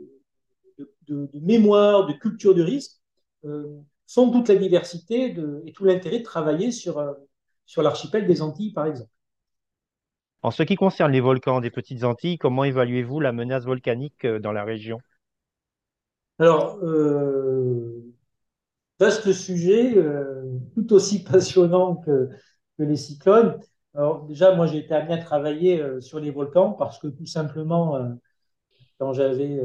de, 0.78 0.94
de, 1.08 1.30
de, 1.34 1.40
mémoire, 1.40 2.06
de 2.06 2.14
culture 2.14 2.56
de 2.56 2.64
risque, 2.64 3.00
euh, 3.46 3.82
sont 4.06 4.32
toute 4.32 4.50
la 4.50 4.56
diversité 4.56 5.36
et 5.66 5.74
tout 5.74 5.86
l'intérêt 5.86 6.20
de 6.20 6.24
travailler 6.24 6.72
sur, 6.72 7.00
euh, 7.00 7.14
sur 7.66 7.82
l'archipel 7.82 8.28
des 8.28 8.42
Antilles, 8.42 8.74
par 8.74 8.86
exemple. 8.86 9.10
En 10.44 10.52
ce 10.52 10.64
qui 10.64 10.76
concerne 10.76 11.12
les 11.12 11.22
volcans 11.22 11.62
des 11.62 11.72
Petites 11.72 12.04
Antilles, 12.04 12.38
comment 12.38 12.66
évaluez-vous 12.66 13.22
la 13.22 13.32
menace 13.32 13.64
volcanique 13.64 14.26
euh, 14.26 14.40
dans 14.40 14.52
la 14.52 14.64
région? 14.64 15.00
Alors, 16.38 16.80
euh, 16.84 18.13
vaste 19.00 19.32
sujet, 19.34 19.98
euh, 19.98 20.60
tout 20.74 20.94
aussi 20.94 21.24
passionnant 21.32 21.96
que, 21.98 22.30
les 22.80 22.96
cyclones. 22.96 23.60
Alors 23.94 24.26
déjà, 24.26 24.56
moi, 24.56 24.66
j'ai 24.66 24.80
été 24.80 24.94
amené 24.94 25.14
à 25.14 25.18
travailler 25.24 25.80
euh, 25.80 26.02
sur 26.02 26.20
les 26.20 26.32
volcans 26.32 26.72
parce 26.74 27.00
que 27.00 27.08
tout 27.08 27.28
simplement, 27.28 27.96
euh, 27.96 28.10
quand 29.00 29.14
j'avais 29.14 29.62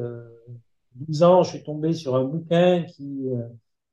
12 0.95 1.23
ans, 1.23 1.43
je 1.43 1.51
suis 1.51 1.63
tombé 1.63 1.93
sur 1.95 2.17
un 2.17 2.25
bouquin 2.25 2.83
qui 2.83 3.29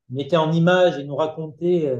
mettait 0.08 0.36
en 0.36 0.50
image 0.52 0.98
et 0.98 1.04
nous 1.04 1.14
racontait 1.14 1.96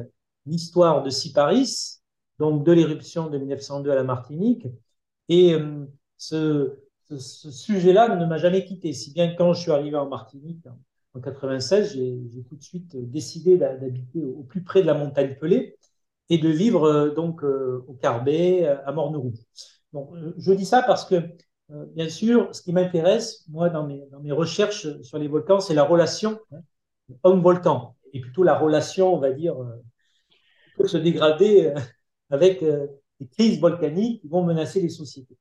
l'histoire 0.47 1.03
de 1.03 1.11
Siparis, 1.11 2.01
donc 2.39 2.65
de 2.65 2.73
l'éruption 2.73 3.29
de 3.29 3.39
1902 3.39 3.91
à 3.91 3.95
la 3.95 4.05
Martinique. 4.05 4.67
Et 5.29 5.55
ce, 6.17 6.77
sujet-là 7.09 8.17
ne 8.17 8.27
m'a 8.27 8.39
jamais 8.39 8.65
quitté, 8.65 8.93
si 8.93 9.13
bien 9.13 9.31
que 9.31 9.37
quand 9.37 9.53
je 9.53 9.61
suis 9.61 9.71
arrivé 9.71 9.97
en 9.97 10.09
Martinique, 10.09 10.67
en 10.67 10.79
96, 11.21 11.93
j'ai 11.93 12.43
tout 12.49 12.57
de 12.57 12.63
suite 12.63 12.97
décidé 13.11 13.57
d'habiter 13.57 14.25
au 14.25 14.43
plus 14.43 14.63
près 14.63 14.83
de 14.83 14.87
la 14.87 14.95
montagne 14.95 15.37
Pelée 15.41 15.77
et 16.29 16.39
de 16.39 16.49
vivre 16.49 16.85
euh, 16.85 17.15
donc 17.15 17.45
euh, 17.45 17.85
au 17.89 17.95
Carbet, 17.95 18.67
à 18.67 18.93
Morneroux. 18.93 19.35
Donc, 19.93 20.11
je 20.37 20.53
dis 20.53 20.67
ça 20.67 20.83
parce 20.83 21.05
que, 21.05 21.15
euh, 21.71 21.87
bien 21.95 22.09
sûr, 22.09 22.55
ce 22.55 22.63
qui 22.63 22.73
m'intéresse, 22.73 23.45
moi, 23.49 23.71
dans 23.71 23.87
mes, 23.87 24.33
recherches 24.33 25.01
sur 25.03 25.19
les 25.19 25.29
volcans, 25.29 25.61
c'est 25.61 25.75
la 25.75 25.85
relation 25.85 26.39
hein, 26.53 26.61
homme-volcan, 27.23 27.97
et 28.13 28.21
plutôt 28.21 28.43
la 28.43 28.59
relation, 28.59 29.15
on 29.15 29.19
va 29.19 29.31
dire, 29.31 29.57
peut 30.77 30.89
se 30.89 30.97
dégrader 30.97 31.73
avec 32.31 32.61
les 32.61 33.29
crises 33.29 33.61
volcaniques 33.61 34.23
qui 34.23 34.29
vont 34.29 34.45
menacer 34.45 34.81
les 34.81 34.89
sociétés. 34.89 35.37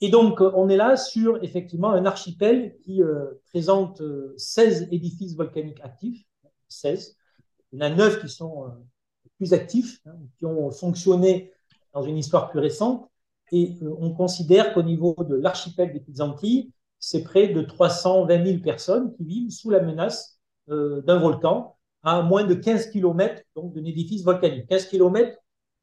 Et 0.00 0.10
donc, 0.10 0.40
on 0.40 0.68
est 0.68 0.76
là 0.76 0.96
sur 0.96 1.42
effectivement 1.42 1.90
un 1.90 2.04
archipel 2.04 2.76
qui 2.84 3.02
euh, 3.02 3.40
présente 3.48 4.02
16 4.36 4.88
édifices 4.90 5.34
volcaniques 5.34 5.80
actifs, 5.82 6.26
16. 6.68 7.16
Il 7.72 7.78
y 7.78 7.82
en 7.82 7.86
a 7.86 7.90
9 7.90 8.20
qui 8.20 8.28
sont 8.28 8.64
euh, 8.64 8.68
plus 9.38 9.54
actifs, 9.54 10.00
hein, 10.06 10.16
qui 10.38 10.44
ont 10.44 10.70
fonctionné 10.70 11.52
dans 11.94 12.02
une 12.02 12.18
histoire 12.18 12.50
plus 12.50 12.60
récente. 12.60 13.08
Et 13.52 13.78
euh, 13.82 13.94
on 13.98 14.12
considère 14.12 14.74
qu'au 14.74 14.82
niveau 14.82 15.16
de 15.18 15.34
l'archipel 15.34 15.92
des 15.92 16.00
Petites 16.00 16.20
Antilles, 16.20 16.72
c'est 16.98 17.22
près 17.22 17.48
de 17.48 17.62
320 17.62 18.44
000 18.44 18.58
personnes 18.62 19.14
qui 19.14 19.24
vivent 19.24 19.50
sous 19.50 19.70
la 19.70 19.80
menace 19.80 20.40
d'un 20.68 21.18
volcan 21.20 21.76
à 22.02 22.22
moins 22.22 22.44
de 22.44 22.54
15 22.54 22.90
km 22.90 23.42
donc 23.54 23.72
d'un 23.72 23.84
édifice 23.84 24.24
volcanique. 24.24 24.66
15 24.66 24.86
km, 24.86 25.36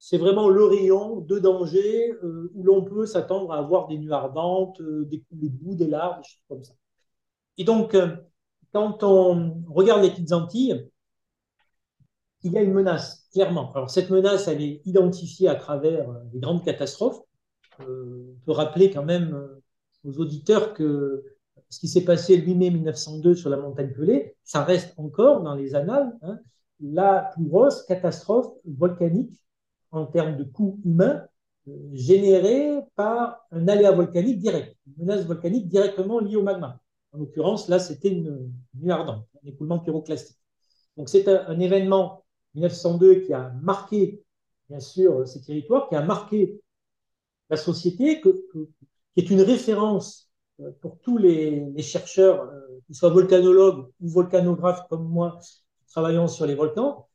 c'est 0.05 0.17
vraiment 0.17 0.49
le 0.49 0.65
rayon 0.65 1.21
de 1.21 1.39
danger 1.39 2.11
euh, 2.23 2.51
où 2.55 2.63
l'on 2.63 2.83
peut 2.83 3.05
s'attendre 3.05 3.53
à 3.53 3.59
avoir 3.59 3.87
des 3.87 3.97
nuits 3.97 4.11
ardentes, 4.11 4.81
euh, 4.81 5.05
des 5.05 5.21
coulées 5.21 5.47
de 5.47 5.73
des 5.75 5.87
larves, 5.87 6.17
des 6.17 6.27
choses 6.27 6.43
comme 6.49 6.61
ça. 6.61 6.73
Et 7.57 7.63
donc, 7.63 7.95
euh, 7.95 8.17
quand 8.73 9.01
on 9.03 9.63
regarde 9.69 10.03
les 10.03 10.09
petites 10.09 10.33
Antilles, 10.33 10.89
il 12.41 12.51
y 12.51 12.57
a 12.57 12.61
une 12.61 12.73
menace, 12.73 13.29
clairement. 13.31 13.71
Alors, 13.75 13.89
cette 13.89 14.09
menace, 14.09 14.49
elle 14.49 14.61
est 14.61 14.81
identifiée 14.83 15.47
à 15.47 15.55
travers 15.55 16.05
des 16.33 16.39
grandes 16.41 16.65
catastrophes. 16.65 17.21
on 17.79 18.35
peut 18.45 18.51
rappeler 18.51 18.91
quand 18.91 19.05
même 19.05 19.41
aux 20.03 20.19
auditeurs 20.19 20.73
que 20.73 21.23
ce 21.69 21.79
qui 21.79 21.87
s'est 21.87 22.03
passé 22.03 22.35
le 22.35 22.43
8 22.43 22.55
mai 22.55 22.71
1902 22.71 23.35
sur 23.35 23.49
la 23.49 23.55
montagne 23.55 23.93
Pelée, 23.93 24.35
ça 24.43 24.65
reste 24.65 24.93
encore 24.97 25.43
dans 25.43 25.55
les 25.55 25.75
annales 25.75 26.11
la 26.81 27.31
plus 27.33 27.45
grosse 27.45 27.83
catastrophe 27.83 28.51
volcanique 28.65 29.39
en 29.93 30.05
termes 30.05 30.37
de 30.37 30.43
coûts 30.43 30.79
humains 30.83 31.25
générée 31.93 32.81
par 32.95 33.45
un 33.51 33.67
aléa 33.67 33.91
volcanique 33.91 34.39
direct, 34.39 34.75
une 34.87 35.05
menace 35.05 35.25
volcanique 35.25 35.67
directement 35.67 36.19
liée 36.19 36.35
au 36.35 36.43
magma. 36.43 36.81
En 37.13 37.19
l'occurrence, 37.19 37.69
là, 37.69 37.79
c'était 37.79 38.09
une 38.09 38.51
nuit 38.73 38.91
ardente, 38.91 39.25
un 39.43 39.47
écoulement 39.47 39.79
pyroclastique. 39.79 40.37
Donc, 40.97 41.09
c'est 41.09 41.27
un, 41.27 41.59
événement 41.59 42.25
1902 42.55 43.21
qui 43.21 43.33
a 43.33 43.53
marqué, 43.61 44.21
bien 44.67 44.79
sûr, 44.79 45.27
ces 45.27 45.41
territoires, 45.41 45.87
qui 45.87 45.95
a 45.95 46.01
marqué 46.01 46.59
la 47.49 47.57
société, 47.57 48.19
qui 48.19 48.29
est 49.15 49.29
une 49.29 49.41
référence 49.41 50.29
pour 50.81 50.99
tous 50.99 51.17
les, 51.17 51.65
les 51.71 51.83
chercheurs, 51.83 52.51
qu'ils 52.85 52.95
soient 52.95 53.09
volcanologues 53.09 53.87
ou 54.01 54.09
volcanographes 54.09 54.87
comme 54.89 55.07
moi, 55.07 55.39
travaillant 55.87 56.27
sur 56.27 56.45
les 56.45 56.55
volcans. 56.55 57.07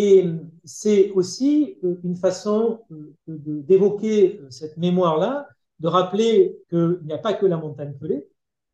Et 0.00 0.24
c'est 0.64 1.10
aussi 1.10 1.76
une 2.04 2.14
façon 2.14 2.84
d'évoquer 3.26 4.40
cette 4.48 4.76
mémoire-là, 4.76 5.48
de 5.80 5.88
rappeler 5.88 6.56
qu'il 6.70 7.00
n'y 7.02 7.12
a 7.12 7.18
pas 7.18 7.34
que 7.34 7.46
la 7.46 7.56
montagne 7.56 7.94
Pelée, 7.94 8.28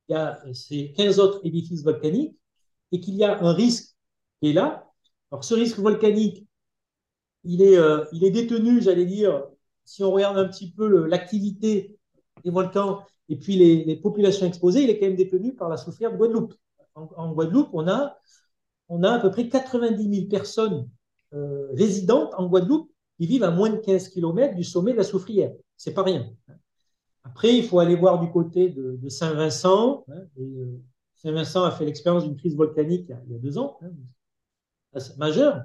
il 0.09 0.13
y 0.13 0.15
a 0.17 0.39
ces 0.53 0.93
15 0.93 1.21
autres 1.21 1.41
édifices 1.43 1.83
volcaniques 1.83 2.37
et 2.93 3.01
qu'il 3.01 3.15
y 3.15 3.25
a 3.25 3.43
un 3.43 3.55
risque 3.55 3.97
qui 4.43 4.51
est 4.51 4.53
là. 4.53 4.87
Alors 5.31 5.45
ce 5.45 5.55
risque 5.55 5.79
volcanique, 5.79 6.47
il 7.43 7.63
est, 7.63 7.79
euh, 7.79 8.05
détenu, 8.13 8.83
j'allais 8.83 9.07
dire, 9.07 9.47
si 9.87 10.05
on 10.05 10.13
regarde 10.13 10.37
un 10.37 10.47
petit 10.47 10.73
peu 10.73 11.07
l'activité 11.07 11.97
des 12.45 12.51
volcans 12.51 13.03
et 13.31 13.37
puis 13.37 13.57
les, 13.57 13.97
populations 13.97 14.47
exposées, 14.47 14.83
il 14.83 14.91
est 14.91 14.99
quand 14.99 15.07
même 15.07 15.17
détenu 15.17 15.55
par 15.55 15.71
la 15.71 15.79
soufrière 15.79 16.13
de 16.13 16.19
Guadeloupe. 16.19 16.53
En, 16.95 17.09
en 17.17 17.33
Guadeloupe, 17.33 17.71
on 17.73 17.89
a, 17.89 18.19
on 18.91 19.03
a 19.03 19.13
à 19.13 19.21
peu 19.21 19.31
près 19.31 19.49
90 19.49 20.15
000 20.17 20.29
personnes 20.29 20.87
euh, 21.35 21.69
résidentes 21.73 22.33
en 22.37 22.47
Guadeloupe 22.47 22.91
qui 23.17 23.27
vivent 23.27 23.43
à 23.43 23.51
moins 23.51 23.71
de 23.71 23.77
15 23.77 24.09
km 24.09 24.55
du 24.55 24.63
sommet 24.65 24.93
de 24.93 24.99
la 24.99 25.05
soufrière. 25.05 25.53
C'est 25.77 25.95
pas 25.95 26.03
rien. 26.03 26.31
Après, 27.25 27.57
il 27.57 27.65
faut 27.65 27.81
aller 27.81 27.97
voir 27.97 28.21
du 28.21 28.31
côté 28.31 28.69
de, 28.69 29.09
Saint-Vincent. 29.09 30.05
Hein, 30.09 30.23
euh, 30.39 30.79
Saint-Vincent 31.17 31.65
a 31.65 31.71
fait 31.71 31.87
l'expérience 31.87 32.25
d'une 32.25 32.37
crise 32.37 32.55
volcanique 32.55 33.11
il 33.27 33.33
y 33.33 33.35
a, 33.35 33.39
deux 33.39 33.59
ans, 33.59 33.79
hein, 33.83 35.01
majeure. 35.17 35.63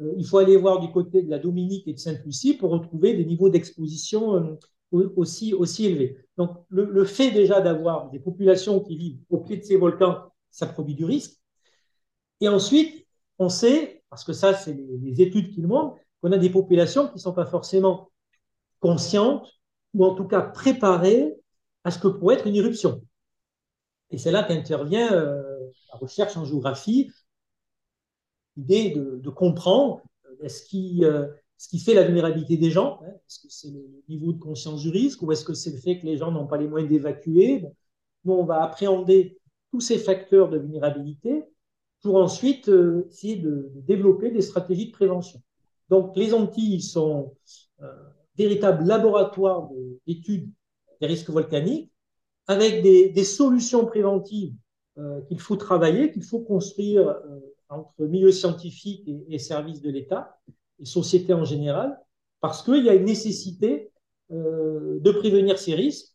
Euh, 0.00 0.14
il 0.16 0.24
faut 0.24 0.38
aller 0.38 0.56
voir 0.56 0.80
du 0.80 0.90
côté 0.92 1.22
de 1.22 1.30
la 1.30 1.38
Dominique 1.38 1.88
et 1.88 1.94
de 1.94 1.98
Sainte-Lucie 1.98 2.54
pour 2.54 2.70
retrouver 2.70 3.14
des 3.14 3.24
niveaux 3.24 3.48
d'exposition 3.48 4.56
aussi, 4.92 5.52
aussi 5.52 5.86
élevés. 5.86 6.16
Donc, 6.36 6.50
le, 6.68 6.84
le 6.84 7.04
fait 7.04 7.30
déjà 7.30 7.60
d'avoir 7.60 8.10
des 8.10 8.20
populations 8.20 8.80
qui 8.80 8.96
vivent 8.96 9.18
au 9.30 9.38
pied 9.38 9.56
de 9.56 9.64
ces 9.64 9.76
volcans, 9.76 10.30
ça 10.50 10.66
produit 10.66 10.94
du 10.94 11.04
risque. 11.04 11.40
Et 12.40 12.48
ensuite, 12.48 13.06
on 13.38 13.48
sait, 13.48 13.97
parce 14.10 14.24
que 14.24 14.32
ça, 14.32 14.54
c'est 14.54 14.74
les, 14.74 15.20
études 15.20 15.50
qui 15.54 15.60
le 15.60 15.68
montrent, 15.68 15.96
qu'on 16.20 16.32
a 16.32 16.38
des 16.38 16.50
populations 16.50 17.06
qui 17.06 17.14
ne 17.14 17.20
sont 17.20 17.32
pas 17.32 17.46
forcément 17.46 18.10
conscientes 18.80 19.46
ou 19.94 20.04
en 20.04 20.14
tout 20.14 20.24
cas 20.24 20.42
préparées 20.42 21.34
à 21.84 21.90
ce 21.90 21.98
que 21.98 22.08
pourrait 22.08 22.36
être 22.36 22.46
une 22.46 22.56
éruption. 22.56 23.02
Et 24.10 24.18
c'est 24.18 24.30
là 24.30 24.42
qu'intervient 24.42 25.12
euh, 25.12 25.58
la 25.92 25.98
recherche 25.98 26.36
en 26.36 26.44
géographie, 26.44 27.10
l'idée 28.56 28.90
de, 28.90 29.30
comprendre 29.30 30.02
qui, 30.68 31.04
euh, 31.04 31.26
ce 31.56 31.68
qui 31.68 31.78
fait 31.78 31.94
la 31.94 32.04
vulnérabilité 32.04 32.56
des 32.56 32.70
gens. 32.70 33.00
Hein, 33.02 33.12
est-ce 33.26 33.40
que 33.40 33.48
c'est 33.50 33.70
le 33.70 33.84
niveau 34.08 34.32
de 34.32 34.38
conscience 34.38 34.82
du 34.82 34.90
risque 34.90 35.22
ou 35.22 35.32
est-ce 35.32 35.44
que 35.44 35.54
c'est 35.54 35.70
le 35.70 35.78
fait 35.78 36.00
que 36.00 36.06
les 36.06 36.16
gens 36.16 36.30
n'ont 36.30 36.46
pas 36.46 36.56
les 36.56 36.68
moyens 36.68 36.90
d'évacuer? 36.90 37.60
Bon, 37.60 37.74
Nous, 38.24 38.32
on 38.34 38.44
va 38.44 38.62
appréhender 38.62 39.38
tous 39.70 39.80
ces 39.80 39.98
facteurs 39.98 40.48
de 40.48 40.58
vulnérabilité 40.58 41.44
pour 42.02 42.16
ensuite 42.16 42.68
euh, 42.68 43.06
essayer 43.10 43.36
de, 43.36 43.70
développer 43.86 44.30
des 44.30 44.42
stratégies 44.42 44.86
de 44.86 44.92
prévention. 44.92 45.40
Donc, 45.88 46.16
les 46.16 46.34
Antilles 46.34 46.82
sont 46.82 47.34
euh, 47.82 47.86
véritables 48.36 48.84
laboratoires 48.84 49.68
d'études 50.06 50.50
des 51.00 51.06
risques 51.06 51.30
volcaniques 51.30 51.92
avec 52.46 52.82
des, 52.82 53.24
solutions 53.24 53.84
préventives 53.86 54.54
euh, 54.98 55.20
qu'il 55.22 55.38
faut 55.38 55.56
travailler, 55.56 56.10
qu'il 56.10 56.24
faut 56.24 56.40
construire 56.40 57.20
entre 57.68 58.04
milieux 58.04 58.32
scientifiques 58.32 59.06
et, 59.06 59.34
et 59.34 59.38
services 59.38 59.82
de 59.82 59.90
l'État 59.90 60.38
et 60.80 60.86
société 60.86 61.34
en 61.34 61.44
général, 61.44 61.98
parce 62.40 62.62
qu'il 62.62 62.84
y 62.84 62.88
a 62.88 62.94
une 62.94 63.04
nécessité 63.04 63.90
de 64.30 65.10
prévenir 65.10 65.58
ces 65.58 65.74
risques. 65.74 66.14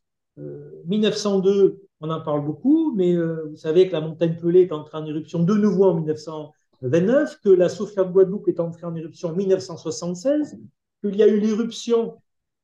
1902, 0.86 1.83
on 2.04 2.10
en 2.10 2.20
parle 2.20 2.44
beaucoup, 2.44 2.94
mais 2.94 3.16
euh, 3.16 3.48
vous 3.50 3.56
savez 3.56 3.88
que 3.88 3.94
la 3.94 4.02
montagne 4.02 4.36
Pelée 4.36 4.64
est 4.64 4.74
entrée 4.74 4.98
en 4.98 5.06
éruption 5.06 5.42
de 5.42 5.54
nouveau 5.54 5.86
en 5.86 5.94
1929, 5.94 7.40
que 7.42 7.48
la 7.48 7.70
Sophia 7.70 8.04
de 8.04 8.12
Guadeloupe 8.12 8.50
est 8.50 8.60
entrée 8.60 8.86
en 8.86 8.94
éruption 8.94 9.30
en 9.30 9.36
1976, 9.36 10.60
qu'il 11.02 11.16
y 11.16 11.24
a 11.24 11.28
eu 11.28 11.40
l'éruption 11.40 12.18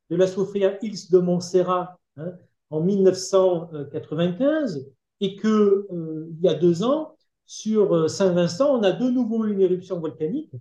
de 0.10 0.18
la 0.18 0.28
Sophia 0.28 0.78
X 0.82 1.10
de 1.10 1.20
Montserrat 1.20 1.98
hein, 2.18 2.34
en 2.70 2.82
1995, 2.82 4.92
et 5.22 5.38
que 5.38 5.88
euh, 5.90 6.28
il 6.38 6.44
y 6.44 6.50
a 6.50 6.54
deux 6.54 6.84
ans, 6.84 7.16
sur 7.46 8.10
Saint-Vincent, 8.10 8.78
on 8.78 8.84
a 8.84 8.92
de 8.92 9.10
nouveau 9.10 9.46
eu 9.46 9.54
une 9.54 9.62
éruption 9.62 10.02
volcanique 10.02 10.52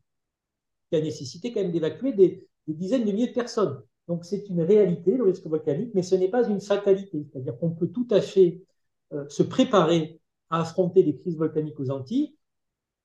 qui 0.88 0.96
a 0.96 1.00
nécessité 1.00 1.52
quand 1.52 1.60
même 1.60 1.72
d'évacuer 1.72 2.12
des 2.12 2.46
dizaines 2.68 3.04
de 3.04 3.10
milliers 3.10 3.26
de 3.26 3.34
personnes. 3.34 3.82
Donc 4.08 4.24
c'est 4.24 4.48
une 4.48 4.62
réalité, 4.62 5.16
le 5.16 5.24
risque 5.24 5.46
volcanique, 5.46 5.90
mais 5.94 6.02
ce 6.02 6.14
n'est 6.14 6.30
pas 6.30 6.48
une 6.48 6.60
fatalité. 6.60 7.26
C'est-à-dire 7.30 7.58
qu'on 7.58 7.70
peut 7.70 7.88
tout 7.88 8.08
à 8.10 8.20
fait 8.20 8.62
euh, 9.12 9.28
se 9.28 9.42
préparer 9.42 10.20
à 10.50 10.62
affronter 10.62 11.02
des 11.02 11.16
crises 11.16 11.36
volcaniques 11.36 11.78
aux 11.78 11.90
Antilles 11.90 12.34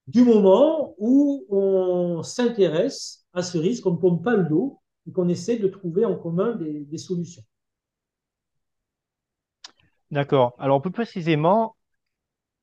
du 0.08 0.24
moment 0.24 0.96
où 0.98 1.46
on 1.50 2.24
s'intéresse 2.24 3.26
à 3.34 3.42
ce 3.42 3.58
risque, 3.58 3.86
on 3.86 3.92
ne 3.92 3.98
pompe 3.98 4.24
pas 4.24 4.36
le 4.36 4.44
dos 4.46 4.80
et 5.08 5.12
qu'on 5.12 5.28
essaie 5.30 5.58
de 5.58 5.68
trouver 5.68 6.06
en 6.06 6.16
commun 6.16 6.56
des, 6.56 6.98
solutions. 6.98 7.44
D'accord. 10.12 10.54
Alors 10.60 10.82
plus 10.82 10.92
précisément, 10.92 11.76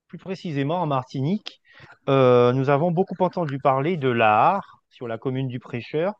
plus 0.07 0.21
en 0.69 0.87
Martinique, 0.87 1.61
euh, 2.09 2.53
nous 2.53 2.69
avons 2.69 2.91
beaucoup 2.91 3.17
entendu 3.21 3.59
parler 3.59 3.97
de 3.97 4.09
l'art 4.09 4.83
sur 4.89 5.09
la 5.09 5.19
commune 5.19 5.49
du 5.49 5.61
Prêcheur. 5.61 6.15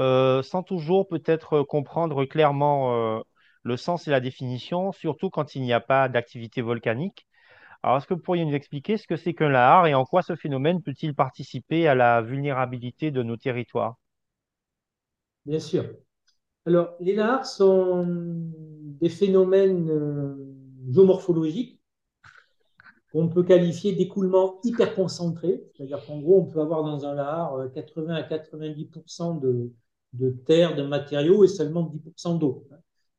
Euh, 0.00 0.42
sans 0.42 0.62
toujours 0.62 1.06
peut-être 1.06 1.62
comprendre 1.62 2.24
clairement 2.24 3.18
euh, 3.18 3.20
le 3.64 3.76
sens 3.76 4.08
et 4.08 4.10
la 4.10 4.20
définition, 4.20 4.92
surtout 4.92 5.28
quand 5.28 5.54
il 5.54 5.60
n'y 5.60 5.74
a 5.74 5.80
pas 5.80 6.08
d'activité 6.08 6.62
volcanique. 6.62 7.26
Alors, 7.82 7.98
est-ce 7.98 8.06
que 8.06 8.14
vous 8.14 8.20
pourriez 8.20 8.46
nous 8.46 8.54
expliquer 8.54 8.96
ce 8.96 9.06
que 9.06 9.16
c'est 9.16 9.34
qu'un 9.34 9.50
lahar 9.50 9.86
et 9.86 9.94
en 9.94 10.06
quoi 10.06 10.22
ce 10.22 10.36
phénomène 10.36 10.80
peut-il 10.80 11.14
participer 11.14 11.86
à 11.86 11.94
la 11.94 12.22
vulnérabilité 12.22 13.10
de 13.10 13.22
nos 13.22 13.36
territoires? 13.36 13.96
Bien 15.44 15.58
sûr. 15.60 15.84
Alors, 16.64 16.94
les 17.00 17.14
lahars 17.14 17.44
sont 17.44 18.06
des 18.06 19.10
phénomènes 19.10 19.90
euh, 19.90 20.34
géomorphologiques 20.90 21.78
qu'on 23.12 23.28
peut 23.28 23.42
qualifier 23.42 23.92
d'écoulement 23.92 24.60
hyper 24.64 24.94
concentré, 24.94 25.62
c'est-à-dire 25.74 26.02
qu'en 26.06 26.20
gros, 26.20 26.40
on 26.40 26.46
peut 26.46 26.60
avoir 26.60 26.84
dans 26.84 27.04
un 27.04 27.14
lahar 27.14 27.70
80 27.74 28.14
à 28.14 28.22
90% 28.22 29.40
de, 29.40 29.72
de 30.12 30.30
terre, 30.30 30.76
de 30.76 30.82
matériaux 30.82 31.44
et 31.44 31.48
seulement 31.48 31.82
10% 31.82 32.38
d'eau. 32.38 32.66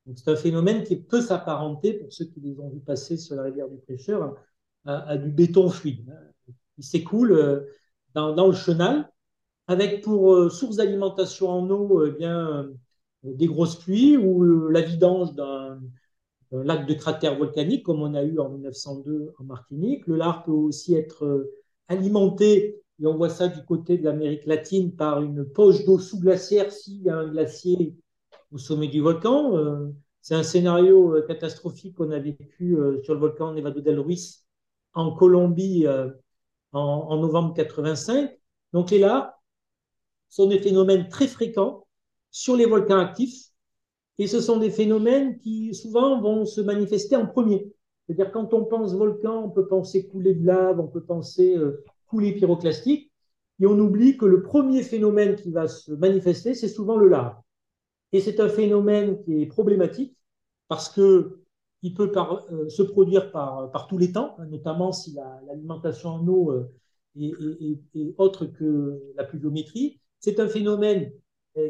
Donc 0.06 0.18
c'est 0.18 0.32
un 0.32 0.36
phénomène 0.36 0.84
qui 0.84 0.98
peut 0.98 1.22
s'apparenter, 1.22 1.94
pour 1.94 2.12
ceux 2.12 2.26
qui 2.26 2.40
les 2.40 2.60
ont 2.60 2.70
vus 2.70 2.80
passer 2.80 3.18
sur 3.18 3.36
la 3.36 3.44
rivière 3.44 3.70
du 3.70 3.78
Prêcheur, 3.78 4.36
à, 4.86 5.18
du 5.18 5.30
béton 5.30 5.70
fluide. 5.70 6.14
Il 6.78 6.84
s'écoule 6.84 7.34
euh, 7.34 7.62
dans, 8.14 8.48
le 8.48 8.54
chenal, 8.54 9.12
avec 9.68 10.02
pour 10.02 10.34
euh, 10.34 10.50
source 10.50 10.78
d'alimentation 10.78 11.50
en 11.50 11.70
eau 11.70 12.06
eh 12.06 12.12
bien, 12.12 12.70
des 13.24 13.46
grosses 13.46 13.78
pluies 13.78 14.18
ou 14.18 14.70
la 14.70 14.82
vidange 14.82 15.34
d'un 15.34 15.80
lac 16.52 16.88
de 16.88 16.94
cratère 16.94 17.38
volcanique, 17.38 17.84
comme 17.84 18.02
on 18.02 18.14
a 18.14 18.24
eu 18.24 18.40
en 18.40 18.50
1902 18.50 19.34
en 19.38 19.44
Martinique. 19.44 20.08
Le 20.08 20.16
lard 20.16 20.44
peut 20.44 20.52
aussi 20.52 20.96
être 20.96 21.26
euh, 21.26 21.54
alimenté 21.88 22.81
et 23.02 23.08
on 23.08 23.16
voit 23.16 23.30
ça 23.30 23.48
du 23.48 23.64
côté 23.66 23.98
de 23.98 24.04
l'Amérique 24.04 24.46
latine 24.46 24.96
par 24.96 25.22
une 25.24 25.44
poche 25.44 25.84
d'eau 25.86 25.98
sous-glaciaire 25.98 26.72
s'il 26.72 27.02
y 27.02 27.10
a 27.10 27.18
un 27.18 27.28
glacier 27.28 27.96
au 28.52 28.60
sommet 28.60 28.88
du 28.88 29.02
volcan. 29.02 29.58
Euh, 29.58 29.88
c'est 30.22 30.36
un 30.36 30.44
scénario 30.44 31.16
euh, 31.16 31.26
catastrophique 31.26 31.96
qu'on 31.96 32.12
a 32.12 32.20
vécu 32.20 32.78
euh, 32.78 33.02
sur 33.02 33.16
le 33.16 33.20
volcan 33.20 33.54
Nevado 33.54 33.82
del 33.82 34.00
Ruiz 34.00 34.46
en 34.94 35.16
Colombie 35.16 35.86
en, 36.74 37.18
novembre 37.18 37.54
85. 37.56 38.30
Donc, 38.74 38.92
les 38.92 39.00
là 39.00 39.40
sont 40.30 40.48
des 40.48 40.60
phénomènes 40.60 41.08
très 41.08 41.28
fréquents 41.28 41.88
sur 42.30 42.56
les 42.56 42.66
volcans 42.66 43.00
actifs 43.00 43.48
et 44.18 44.28
ce 44.28 44.42
sont 44.42 44.58
des 44.58 44.70
phénomènes 44.70 45.40
qui 45.40 45.74
souvent 45.74 46.22
vont 46.22 46.46
se 46.46 46.60
manifester 46.62 47.16
en 47.16 47.26
premier. 47.26 47.72
C'est-à-dire 48.06 48.34
quand 48.34 48.54
on 48.54 48.66
pense 48.66 48.94
volcan, 48.94 49.46
on 49.46 49.50
peut 49.50 49.66
penser 49.66 50.08
couler 50.08 50.36
de 50.36 50.46
lave, 50.46 50.80
on 50.80 50.88
peut 50.88 51.04
penser 51.04 51.58
coulée 52.12 52.34
pyroclastique, 52.34 53.12
et 53.62 53.66
on 53.66 53.80
oublie 53.80 54.18
que 54.18 54.26
le 54.26 54.44
premier 54.44 54.84
phénomène 54.84 55.36
qui 55.36 55.50
va 55.52 55.68
se 55.68 55.94
manifester, 55.94 56.54
c'est 56.54 56.68
souvent 56.68 56.98
le 56.98 57.08
lave. 57.08 57.36
Et 58.12 58.20
c'est 58.20 58.42
un 58.42 58.50
phénomène 58.50 59.24
qui 59.24 59.42
est 59.42 59.46
problématique 59.46 60.18
parce 60.68 60.90
que 60.90 61.40
il 61.84 61.94
peut 61.96 62.12
euh, 62.16 62.70
se 62.70 62.84
produire 62.84 63.32
par, 63.32 63.72
par 63.72 63.88
tous 63.88 63.98
les 63.98 64.12
temps, 64.12 64.36
hein, 64.38 64.46
notamment 64.48 64.92
si 64.92 65.16
l'alimentation 65.48 66.10
la, 66.10 66.16
en 66.16 66.28
eau 66.28 66.52
euh, 66.52 66.70
est, 67.16 68.14
autre 68.18 68.46
que 68.46 69.02
la 69.16 69.24
pluviométrie. 69.24 70.00
C'est 70.20 70.40
un 70.40 70.48
phénomène 70.48 71.12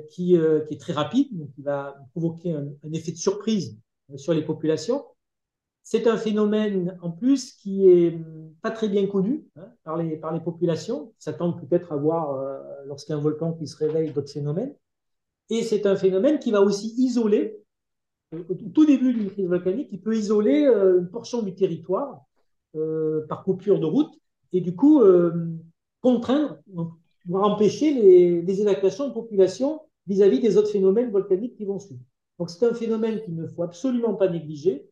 qui, 0.09 0.35
est 0.35 0.79
très 0.79 0.93
rapide, 0.93 1.29
donc 1.31 1.51
qui 1.53 1.61
va 1.61 1.95
provoquer 2.11 2.53
un 2.53 2.93
effet 2.93 3.11
de 3.11 3.17
surprise 3.17 3.79
sur 4.17 4.33
les 4.33 4.43
populations. 4.43 5.03
C'est 5.83 6.07
un 6.07 6.17
phénomène 6.17 6.97
en 7.01 7.11
plus 7.11 7.53
qui 7.53 7.87
est 7.89 8.17
pas 8.61 8.71
très 8.71 8.87
bien 8.87 9.07
connu 9.07 9.45
hein, 9.55 9.67
par, 9.83 9.97
les, 9.97 10.15
par 10.17 10.33
les 10.33 10.39
populations, 10.39 11.07
qui 11.07 11.23
s'attendent 11.23 11.59
peut-être 11.59 11.91
à 11.91 11.97
voir, 11.97 12.35
euh, 12.35 12.59
lorsqu'il 12.85 13.13
y 13.13 13.15
a 13.15 13.17
un 13.17 13.21
volcan 13.21 13.53
qui 13.53 13.67
se 13.67 13.77
réveille, 13.77 14.11
d'autres 14.11 14.31
phénomènes. 14.31 14.75
Et 15.49 15.63
c'est 15.63 15.85
un 15.85 15.95
phénomène 15.95 16.39
qui 16.39 16.51
va 16.51 16.61
aussi 16.61 16.93
isoler, 16.97 17.57
au 18.33 18.53
tout 18.53 18.85
début 18.85 19.13
d'une 19.13 19.29
crise 19.29 19.47
volcanique, 19.47 19.89
qui 19.89 19.97
peut 19.97 20.15
isoler 20.15 20.65
euh, 20.65 20.99
une 20.99 21.09
portion 21.09 21.41
du 21.41 21.55
territoire 21.55 22.21
euh, 22.75 23.25
par 23.27 23.43
coupure 23.43 23.79
de 23.79 23.85
route 23.85 24.13
et 24.53 24.61
du 24.61 24.75
coup 24.75 25.01
contraindre, 26.01 26.57
voire 27.25 27.49
empêcher 27.49 27.93
les, 27.93 28.61
évacuations 28.61 29.07
de 29.07 29.13
population 29.13 29.81
vis-à-vis 30.07 30.39
-vis 30.39 30.41
des 30.41 30.57
autres 30.57 30.71
phénomènes 30.71 31.09
volcaniques 31.09 31.55
qui 31.55 31.63
vont 31.63 31.79
suivre. 31.79 32.01
Donc 32.37 32.49
c'est 32.49 32.65
un 32.65 32.73
phénomène 32.73 33.21
qu'il 33.21 33.35
ne 33.35 33.47
faut 33.47 33.63
absolument 33.63 34.15
pas 34.15 34.27
négliger 34.27 34.90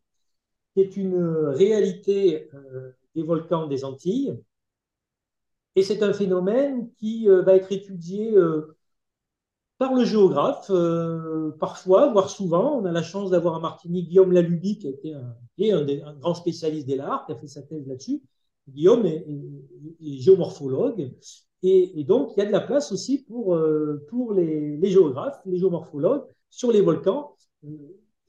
qui 0.73 0.82
est 0.82 0.97
une 0.97 1.23
réalité 1.47 2.49
euh, 2.53 2.91
des 3.15 3.23
volcans 3.23 3.67
des 3.67 3.84
Antilles. 3.86 4.38
Et 5.75 5.84
c'est 5.84 6.03
un 6.03 6.13
phénomène 6.13 6.91
qui 6.97 7.29
euh, 7.29 7.41
va 7.41 7.55
être 7.55 7.71
étudié 7.71 8.36
euh, 8.36 8.75
par 9.77 9.93
le 9.93 10.03
géographe, 10.03 10.69
parfois, 11.58 12.12
voire 12.12 12.29
souvent. 12.29 12.82
On 12.82 12.84
a 12.84 12.91
la 12.91 13.01
chance 13.01 13.32
d'avoir 13.32 13.55
à 13.55 13.60
Martinique 13.62 14.10
Guillaume 14.10 14.34
Laluby, 14.34 14.77
qui, 14.77 15.13
a 15.13 15.17
un, 15.17 15.88
est 15.88 16.01
un, 16.01 16.15
grand 16.15 16.34
spécialiste 16.34 16.86
des 16.86 16.97
larves, 16.97 17.25
qui 17.25 17.32
a 17.32 17.36
fait 17.38 17.47
sa 17.47 17.62
thèse 17.62 17.88
là-dessus. 17.88 18.21
Guillaume 18.67 19.05
est, 19.05 19.25
géomorphologue. 20.01 21.13
Et, 21.63 22.03
donc, 22.03 22.34
il 22.36 22.41
y 22.41 22.43
a 22.43 22.45
de 22.45 22.51
la 22.51 22.60
place 22.60 22.91
aussi 22.91 23.23
pour, 23.23 23.55
les 23.55 24.91
géographes, 24.91 25.39
les 25.45 25.60
géomorphologues, 25.60 26.25
sur 26.49 26.73
les 26.73 26.82
volcans 26.82 27.38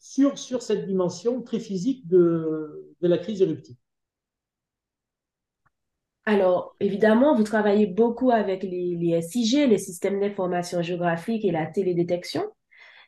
sur, 0.00 0.38
sur 0.38 0.62
cette 0.62 0.86
dimension 0.86 1.42
très 1.42 1.60
physique 1.60 2.08
de, 2.08 2.94
de 3.00 3.08
la 3.08 3.18
crise 3.18 3.42
éruptive. 3.42 3.76
Alors, 6.24 6.76
évidemment, 6.80 7.34
vous 7.34 7.44
travaillez 7.44 7.86
beaucoup 7.86 8.30
avec 8.30 8.62
les, 8.62 8.96
les 8.96 9.20
SIG, 9.20 9.68
les 9.68 9.78
systèmes 9.78 10.20
d'information 10.20 10.80
géographique 10.82 11.44
et 11.44 11.50
la 11.50 11.66
télédétection. 11.66 12.44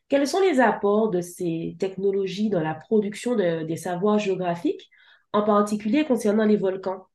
Quels 0.08 0.26
sont 0.26 0.40
les 0.40 0.60
apports 0.60 1.10
de 1.10 1.20
ces 1.20 1.76
technologies 1.78 2.50
dans 2.50 2.60
la 2.62 2.74
production 2.74 3.34
de, 3.36 3.64
des 3.64 3.76
savoirs 3.76 4.18
géographiques, 4.18 4.90
en 5.32 5.42
particulier 5.42 6.04
concernant 6.04 6.44
les 6.44 6.56
volcans? 6.56 7.06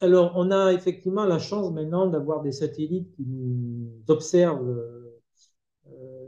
Alors, 0.00 0.32
on 0.36 0.50
a 0.50 0.72
effectivement 0.72 1.24
la 1.24 1.38
chance 1.38 1.72
maintenant 1.72 2.06
d'avoir 2.06 2.42
des 2.42 2.52
satellites 2.52 3.10
qui 3.16 3.24
nous 3.26 3.90
observent 4.08 5.03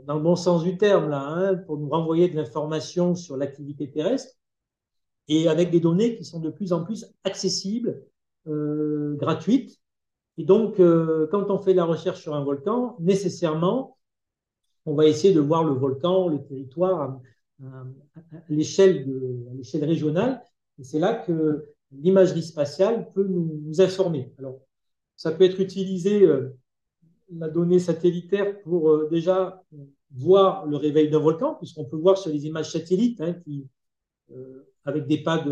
dans 0.07 0.15
le 0.15 0.21
bon 0.21 0.37
sens 0.37 0.63
du 0.63 0.77
terme, 0.77 1.09
là, 1.09 1.21
hein, 1.21 1.55
pour 1.55 1.77
nous 1.77 1.89
renvoyer 1.89 2.29
de 2.29 2.35
l'information 2.37 3.13
sur 3.13 3.35
l'activité 3.35 3.91
terrestre, 3.91 4.35
et 5.27 5.49
avec 5.49 5.69
des 5.69 5.81
données 5.81 6.15
qui 6.15 6.23
sont 6.23 6.39
de 6.39 6.49
plus 6.49 6.71
en 6.71 6.85
plus 6.85 7.13
accessibles, 7.25 8.01
euh, 8.47 9.15
gratuites. 9.15 9.81
Et 10.37 10.45
donc, 10.45 10.79
euh, 10.79 11.27
quand 11.29 11.51
on 11.51 11.59
fait 11.59 11.73
la 11.73 11.83
recherche 11.83 12.21
sur 12.21 12.33
un 12.35 12.43
volcan, 12.45 12.95
nécessairement, 13.01 13.97
on 14.85 14.95
va 14.95 15.07
essayer 15.07 15.33
de 15.33 15.41
voir 15.41 15.65
le 15.65 15.73
volcan, 15.73 16.29
le 16.29 16.41
territoire 16.41 17.01
à, 17.01 17.21
l'échelle 18.47 19.05
régionale. 19.73 20.41
Et 20.79 20.85
c'est 20.85 20.99
là 20.99 21.15
que 21.15 21.65
l'imagerie 21.91 22.43
spatiale 22.43 23.11
peut 23.11 23.27
nous, 23.27 23.81
informer. 23.81 24.31
Alors, 24.37 24.61
ça 25.17 25.31
peut 25.31 25.43
être 25.43 25.59
utilisé, 25.59 26.21
euh, 26.21 26.55
la 27.35 27.49
donnée 27.49 27.79
satellitaire, 27.79 28.61
pour 28.61 29.09
déjà 29.09 29.65
voir 30.11 30.65
le 30.65 30.77
réveil 30.77 31.09
d'un 31.09 31.19
volcan, 31.19 31.55
puisqu'on 31.55 31.85
peut 31.85 31.97
voir 31.97 32.17
sur 32.17 32.31
les 32.31 32.45
images 32.45 32.71
satellites, 32.71 33.21
hein, 33.21 33.33
qui, 33.33 33.67
euh, 34.31 34.67
avec 34.85 35.07
des 35.07 35.21
pas 35.21 35.43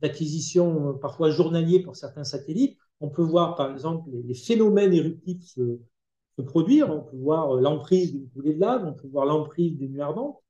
d'acquisition 0.00 0.92
de, 0.92 0.98
parfois 0.98 1.30
journaliers 1.30 1.80
pour 1.80 1.96
certains 1.96 2.24
satellites, 2.24 2.78
on 3.00 3.08
peut 3.08 3.22
voir 3.22 3.54
par 3.56 3.72
exemple 3.72 4.10
les, 4.12 4.34
phénomènes 4.34 4.92
éruptifs 4.92 5.44
se, 5.44 5.78
produire, 6.46 6.90
on 6.90 7.00
peut 7.00 7.16
voir 7.16 7.56
euh, 7.56 7.60
l'emprise 7.60 8.12
d'une 8.12 8.28
coulée 8.30 8.54
de 8.54 8.60
lave, 8.60 8.84
on 8.84 8.92
peut 8.92 9.08
voir 9.08 9.26
l'emprise 9.26 9.76
des 9.76 9.88
nuits 9.88 10.00
ardentes. 10.00 10.42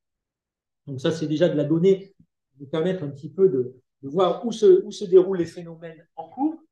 Donc 0.87 1.00
ça, 1.00 1.11
c'est 1.11 1.26
déjà 1.26 1.48
de 1.48 1.57
la 1.57 1.64
donnée 1.64 2.14
qui 2.50 2.61
nous 2.61 2.66
permettre 2.66 3.02
un 3.02 3.09
petit 3.09 3.28
peu 3.28 3.48
de, 3.48 3.76
de 4.02 4.09
voir 4.09 4.44
où 4.46 4.52
se, 4.52 4.85
où 4.85 4.90
se 4.90 5.04
déroulent 5.04 5.38
les 5.38 5.46
phénomènes 5.46 6.07
en 6.16 6.28
cours. 6.28 6.63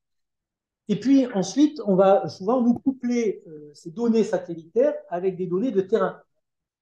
Et 0.89 0.99
puis 0.99 1.27
ensuite, 1.33 1.81
on 1.85 1.95
va 1.95 2.27
souvent 2.27 2.61
nous 2.61 2.73
coupler 2.73 3.41
euh, 3.47 3.71
ces 3.73 3.91
données 3.91 4.23
satellitaires 4.23 4.95
avec 5.09 5.37
des 5.37 5.47
données 5.47 5.71
de 5.71 5.81
terrain. 5.81 6.21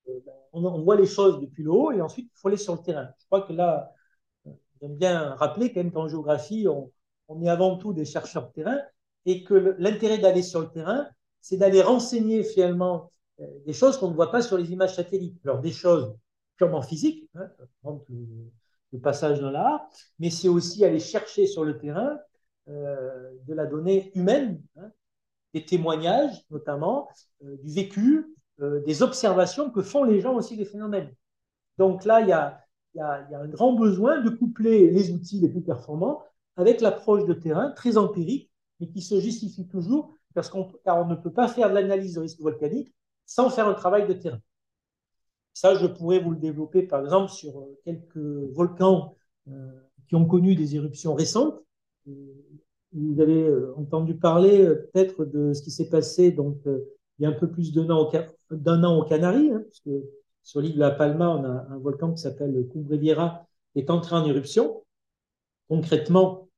Euh, 0.09 0.19
ben, 0.25 0.33
on, 0.53 0.81
voit 0.81 0.95
les 0.95 1.05
choses 1.05 1.39
depuis 1.39 1.63
le 1.63 1.71
haut 1.71 1.91
et 1.91 2.01
ensuite 2.01 2.29
il 2.33 2.39
faut 2.39 2.47
aller 2.47 2.57
sur 2.57 2.75
le 2.75 2.81
terrain. 2.81 3.09
Je 3.19 3.25
crois 3.27 3.41
que 3.41 3.53
là, 3.53 3.93
euh, 4.47 4.51
j'aime 4.81 4.95
bien 4.95 5.35
rappeler 5.35 5.71
quand 5.71 5.81
même 5.81 5.91
qu'en 5.91 6.07
géographie, 6.07 6.67
on, 6.67 6.91
est 7.41 7.49
avant 7.49 7.77
tout 7.77 7.93
des 7.93 8.05
chercheurs 8.05 8.47
de 8.47 8.53
terrain 8.53 8.79
et 9.25 9.43
que 9.43 9.53
l'intérêt 9.77 10.17
d'aller 10.17 10.41
sur 10.41 10.61
le 10.61 10.69
terrain, 10.69 11.07
c'est 11.39 11.57
d'aller 11.57 11.81
renseigner 11.81 12.43
finalement 12.43 13.11
des 13.65 13.73
choses 13.73 13.97
qu'on 13.97 14.09
ne 14.09 14.15
voit 14.15 14.31
pas 14.31 14.41
sur 14.41 14.57
les 14.57 14.71
images 14.71 14.95
satellites. 14.95 15.39
Alors 15.45 15.61
des 15.61 15.71
choses 15.71 16.13
purement 16.57 16.81
physiques, 16.81 17.29
hein, 17.35 17.49
le, 17.85 18.51
le 18.91 18.99
passage 18.99 19.39
dans 19.39 19.49
l'art, 19.49 19.87
mais 20.19 20.29
c'est 20.29 20.49
aussi 20.49 20.83
aller 20.83 20.99
chercher 20.99 21.47
sur 21.47 21.63
le 21.63 21.77
terrain 21.77 22.19
de 23.51 23.55
la 23.55 23.65
donnée 23.65 24.11
humaine, 24.15 24.61
hein, 24.77 24.89
des 25.53 25.65
témoignages 25.65 26.45
notamment, 26.49 27.09
euh, 27.43 27.57
du 27.63 27.73
vécu, 27.73 28.35
euh, 28.61 28.81
des 28.85 29.03
observations 29.03 29.69
que 29.69 29.81
font 29.81 30.03
les 30.05 30.21
gens 30.21 30.35
aussi 30.35 30.55
des 30.55 30.65
phénomènes. 30.65 31.13
Donc 31.77 32.05
là, 32.05 32.21
il 32.21 32.29
y 32.29 32.31
a, 32.31 32.57
un 32.99 33.47
grand 33.47 33.73
besoin 33.73 34.21
de 34.21 34.29
coupler 34.29 34.89
les 34.89 35.11
outils 35.11 35.39
les 35.39 35.49
plus 35.49 35.61
performants 35.61 36.23
avec 36.57 36.81
l'approche 36.81 37.25
de 37.25 37.33
terrain 37.33 37.71
très 37.71 37.97
empirique, 37.97 38.51
mais 38.79 38.87
qui 38.87 39.01
se 39.01 39.19
justifie 39.19 39.67
toujours 39.67 40.13
parce 40.33 40.49
qu'on, 40.49 40.71
car 40.83 40.97
on 40.97 41.07
ne 41.07 41.15
peut 41.15 41.31
pas 41.31 41.47
faire 41.47 41.69
de 41.69 41.75
l'analyse 41.75 42.15
de 42.15 42.21
risque 42.21 42.39
volcanique 42.39 42.93
sans 43.25 43.49
faire 43.49 43.67
un 43.67 43.73
travail 43.73 44.07
de 44.07 44.13
terrain. 44.13 44.41
Ça, 45.53 45.75
je 45.75 45.85
pourrais 45.87 46.19
vous 46.19 46.31
le 46.31 46.37
développer 46.37 46.83
par 46.83 47.01
exemple 47.01 47.31
sur 47.31 47.65
quelques 47.83 48.17
volcans 48.17 49.15
qui 50.07 50.15
ont 50.15 50.25
connu 50.25 50.55
des 50.55 50.75
éruptions 50.75 51.13
récentes 51.13 51.61
vous 52.93 53.21
avez 53.21 53.47
euh, 53.47 53.73
entendu 53.77 54.15
parler 54.15 54.65
euh, 54.65 54.89
peut-être 54.91 55.25
de 55.25 55.53
ce 55.53 55.61
qui 55.61 55.71
s'est 55.71 55.89
passé 55.89 56.31
donc 56.31 56.57
euh, 56.67 56.85
il 57.19 57.23
y 57.23 57.25
a 57.25 57.29
un 57.29 57.33
peu 57.33 57.49
plus 57.49 57.71
d'un 57.73 57.89
an, 57.89 58.09
an 58.09 58.97
aux 58.97 59.03
Canaries, 59.03 59.51
hein, 59.51 59.61
parce 59.63 59.79
que 59.81 60.03
sur 60.41 60.59
l'île 60.59 60.73
de 60.73 60.79
la 60.79 60.89
Palma, 60.89 61.29
on 61.29 61.43
a 61.43 61.67
un 61.69 61.77
volcan 61.77 62.11
qui 62.13 62.21
s'appelle 62.21 62.67
Cumbre 62.73 62.97
qui 62.97 63.79
est 63.79 63.91
entré 63.91 64.15
en 64.15 64.25
éruption. 64.25 64.81
Concrètement, 65.69 66.49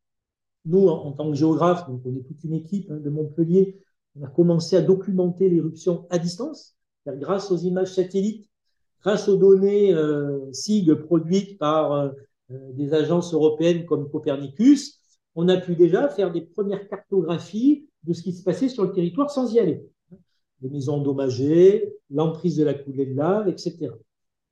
nous, 0.63 0.87
en, 0.87 1.11
tant 1.11 1.29
que 1.29 1.35
géographes, 1.35 1.85
donc 1.89 2.01
on 2.05 2.15
est 2.15 2.25
toute 2.25 2.41
une 2.45 2.53
équipe 2.53 2.89
hein, 2.89 2.95
de 2.95 3.09
Montpellier, 3.09 3.83
on 4.17 4.23
a 4.23 4.29
commencé 4.29 4.77
à 4.77 4.81
documenter 4.81 5.49
l'éruption 5.49 6.07
à 6.09 6.17
distance, 6.17 6.77
grâce 7.05 7.51
aux 7.51 7.57
images 7.57 7.93
satellites, 7.93 8.49
grâce 9.01 9.27
aux 9.27 9.35
données 9.35 9.93
SIG 10.53 10.93
produites 10.93 11.57
par 11.57 12.13
des 12.49 12.93
agences 12.93 13.33
européennes 13.33 13.85
comme 13.85 14.09
Copernicus, 14.09 15.02
on 15.35 15.47
a 15.49 15.57
pu 15.57 15.75
déjà 15.75 16.09
faire 16.09 16.31
des 16.31 16.41
premières 16.41 16.87
cartographies 16.87 17.87
de 18.03 18.13
ce 18.13 18.21
qui 18.21 18.33
se 18.33 18.43
passait 18.43 18.69
sur 18.69 18.83
le 18.83 18.91
territoire 18.91 19.29
sans 19.29 19.51
y 19.53 19.59
aller. 19.59 19.85
Les 20.61 20.69
maisons 20.69 20.95
endommagées, 20.95 21.93
l'emprise 22.09 22.57
de 22.57 22.63
la 22.63 22.73
coulée 22.73 23.05
de 23.05 23.15
lave, 23.15 23.49
etc. 23.49 23.91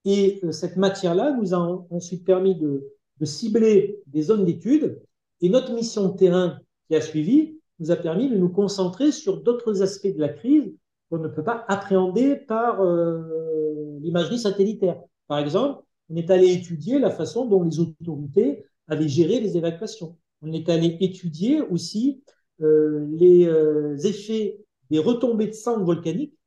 Et 0.05 0.39
euh, 0.43 0.51
cette 0.51 0.77
matière-là 0.77 1.37
nous 1.37 1.53
a 1.53 1.85
ensuite 1.89 2.25
permis 2.25 2.55
de, 2.55 2.87
cibler 3.23 4.01
des 4.07 4.23
zones 4.23 4.45
d'études. 4.45 4.99
Et 5.41 5.49
notre 5.49 5.73
mission 5.73 6.09
de 6.09 6.17
terrain 6.17 6.59
qui 6.87 6.95
a 6.95 7.01
suivi 7.01 7.59
nous 7.79 7.91
a 7.91 7.95
permis 7.95 8.29
de 8.29 8.35
nous 8.35 8.49
concentrer 8.49 9.11
sur 9.11 9.41
d'autres 9.41 9.83
aspects 9.83 10.13
de 10.13 10.19
la 10.19 10.29
crise 10.29 10.73
qu'on 11.09 11.19
ne 11.19 11.27
peut 11.27 11.43
pas 11.43 11.65
appréhender 11.67 12.35
par 12.35 12.81
euh, 12.81 13.99
l'imagerie 14.01 14.39
satellitaire. 14.39 14.99
Par 15.27 15.37
exemple, 15.37 15.83
on 16.09 16.15
est 16.15 16.31
allé 16.31 16.51
étudier 16.51 16.97
la 16.97 17.11
façon 17.11 17.45
dont 17.45 17.61
les 17.61 17.79
autorités 17.79 18.65
avaient 18.87 19.07
géré 19.07 19.39
les 19.39 19.55
évacuations 19.55 20.17
on 20.41 20.51
est 20.51 20.69
allé 20.69 20.97
étudier 20.99 21.61
aussi 21.61 22.23
euh, 22.61 23.07
les 23.11 23.47
euh, 23.47 23.97
effets 23.97 24.59
des 24.89 24.99
retombées 24.99 25.47
de 25.47 25.53
cendres 25.53 25.85
volcaniques 25.85 26.37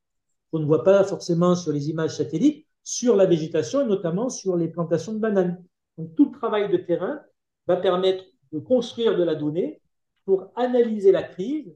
qu'on 0.50 0.60
ne 0.60 0.66
voit 0.66 0.84
pas 0.84 1.02
forcément 1.04 1.54
sur 1.56 1.72
les 1.72 1.90
images 1.90 2.16
satellites, 2.16 2.66
sur 2.82 3.16
la 3.16 3.26
végétation 3.26 3.80
et 3.80 3.86
notamment 3.86 4.28
sur 4.28 4.56
les 4.56 4.68
plantations 4.68 5.12
de 5.14 5.18
bananes. 5.18 5.64
Donc 5.98 6.14
tout 6.14 6.26
le 6.26 6.38
travail 6.38 6.70
de 6.70 6.76
terrain 6.76 7.20
va 7.66 7.76
permettre 7.76 8.24
de 8.52 8.58
construire 8.58 9.16
de 9.16 9.22
la 9.22 9.34
donnée 9.34 9.80
pour 10.24 10.52
analyser 10.56 11.12
la 11.12 11.22
crise 11.22 11.74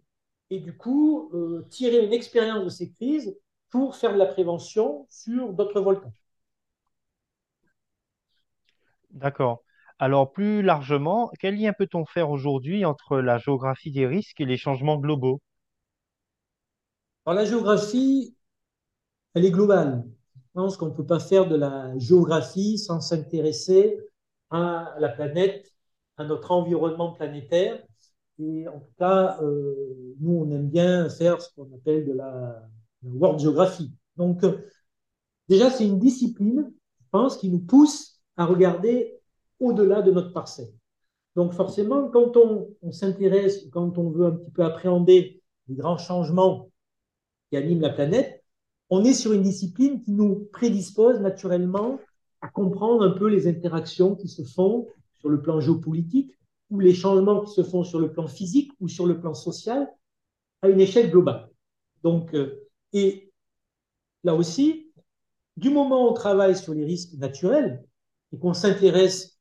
et 0.50 0.60
du 0.60 0.76
coup 0.76 1.30
euh, 1.34 1.66
tirer 1.70 2.04
une 2.04 2.12
expérience 2.12 2.64
de 2.64 2.70
ces 2.70 2.90
crises 2.90 3.36
pour 3.70 3.96
faire 3.96 4.12
de 4.12 4.18
la 4.18 4.26
prévention 4.26 5.06
sur 5.10 5.52
d'autres 5.52 5.80
volcans. 5.80 6.12
D'accord. 9.10 9.62
Alors, 10.00 10.30
plus 10.32 10.62
largement, 10.62 11.30
quel 11.40 11.56
lien 11.56 11.72
peut-on 11.72 12.04
faire 12.04 12.30
aujourd'hui 12.30 12.84
entre 12.84 13.18
la 13.18 13.38
géographie 13.38 13.90
des 13.90 14.06
risques 14.06 14.40
et 14.40 14.44
les 14.44 14.56
changements 14.56 14.96
globaux? 14.96 15.40
Alors 17.26 17.40
la 17.40 17.44
géographie, 17.44 18.36
elle 19.34 19.44
est 19.44 19.50
globale. 19.50 20.04
Je 20.36 20.40
pense 20.54 20.76
qu'on 20.76 20.86
ne 20.86 20.94
peut 20.94 21.04
pas 21.04 21.18
faire 21.18 21.48
de 21.48 21.56
la 21.56 21.98
géographie 21.98 22.78
sans 22.78 23.00
s'intéresser 23.00 23.98
à 24.50 24.94
la 24.98 25.08
planète, 25.08 25.74
à 26.16 26.24
notre 26.24 26.52
environnement 26.52 27.12
planétaire. 27.12 27.82
Et 28.38 28.68
en 28.68 28.78
tout 28.78 28.92
cas, 28.98 29.38
euh, 29.42 30.14
nous, 30.20 30.38
on 30.46 30.50
aime 30.52 30.70
bien 30.70 31.10
faire 31.10 31.42
ce 31.42 31.52
qu'on 31.54 31.74
appelle 31.74 32.06
de 32.06 32.12
la, 32.12 32.62
world 33.02 33.40
geography. 33.40 33.92
Donc, 34.16 34.44
euh, 34.44 34.64
déjà, 35.48 35.70
c'est 35.70 35.86
une 35.86 35.98
discipline, 35.98 36.72
je 37.00 37.06
pense, 37.10 37.36
qui 37.36 37.50
nous 37.50 37.60
pousse 37.60 38.22
à 38.36 38.46
regarder 38.46 39.17
au-delà 39.60 40.02
de 40.02 40.10
notre 40.10 40.32
parcelle. 40.32 40.72
Donc, 41.36 41.52
forcément, 41.52 42.08
quand 42.08 42.36
on, 42.36 42.74
s'intéresse, 42.90 43.66
quand 43.70 43.96
on 43.98 44.10
veut 44.10 44.26
un 44.26 44.32
petit 44.32 44.50
peu 44.50 44.64
appréhender 44.64 45.42
les 45.68 45.76
grands 45.76 45.98
changements 45.98 46.70
qui 47.50 47.56
animent 47.56 47.80
la 47.80 47.90
planète, 47.90 48.42
on 48.90 49.04
est 49.04 49.14
sur 49.14 49.32
une 49.32 49.42
discipline 49.42 50.02
qui 50.02 50.12
nous 50.12 50.48
prédispose 50.52 51.20
naturellement 51.20 52.00
à 52.40 52.48
comprendre 52.48 53.04
un 53.04 53.10
peu 53.10 53.28
les 53.28 53.46
interactions 53.46 54.16
qui 54.16 54.28
se 54.28 54.42
font 54.42 54.88
sur 55.14 55.28
le 55.28 55.40
plan 55.42 55.60
géopolitique 55.60 56.32
ou 56.70 56.80
les 56.80 56.94
changements 56.94 57.40
qui 57.42 57.52
se 57.52 57.62
font 57.62 57.84
sur 57.84 57.98
le 57.98 58.10
plan 58.10 58.26
physique 58.26 58.72
ou 58.80 58.88
sur 58.88 59.06
le 59.06 59.20
plan 59.20 59.34
social 59.34 59.88
à 60.62 60.68
une 60.68 60.80
échelle 60.80 61.10
globale. 61.10 61.48
Donc, 62.02 62.34
euh, 62.34 62.66
et 62.92 63.32
là 64.24 64.34
aussi, 64.34 64.92
du 65.56 65.70
moment 65.70 66.06
où 66.06 66.10
on 66.10 66.14
travaille 66.14 66.56
sur 66.56 66.74
les 66.74 66.84
risques 66.84 67.14
naturels 67.14 67.84
et 68.32 68.38
qu'on 68.38 68.54
s'intéresse 68.54 69.37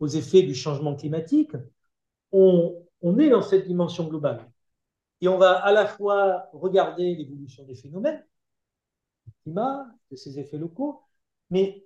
aux 0.00 0.08
effets 0.08 0.42
du 0.42 0.54
changement 0.54 0.94
climatique, 0.94 1.52
on, 2.32 2.74
est 3.18 3.30
dans 3.30 3.42
cette 3.42 3.66
dimension 3.66 4.06
globale. 4.06 4.50
Et 5.20 5.28
on 5.28 5.38
va 5.38 5.52
à 5.52 5.72
la 5.72 5.86
fois 5.86 6.48
regarder 6.52 7.14
l'évolution 7.14 7.64
des 7.64 7.74
phénomènes, 7.74 8.24
du 9.26 9.32
climat, 9.42 9.86
de 10.10 10.16
ses 10.16 10.38
effets 10.38 10.58
locaux, 10.58 11.02
mais 11.50 11.84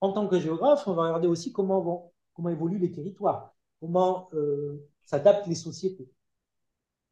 en 0.00 0.12
tant 0.12 0.28
que 0.28 0.38
géographe, 0.38 0.86
on 0.86 0.94
va 0.94 1.04
regarder 1.04 1.28
aussi 1.28 1.52
comment, 1.52 1.80
vont, 1.80 2.12
comment 2.34 2.48
évoluent 2.48 2.78
les 2.78 2.92
territoires, 2.92 3.54
comment 3.80 4.28
euh, 4.34 4.88
s'adaptent 5.02 5.46
les 5.46 5.54
sociétés. 5.54 6.10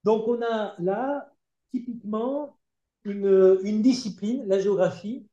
Donc 0.04 0.28
on 0.28 0.40
a 0.42 0.74
là 0.78 1.32
typiquement 1.70 2.56
une, 3.04 3.82
discipline, 3.82 4.46
la 4.46 4.60
géographie, 4.60 5.26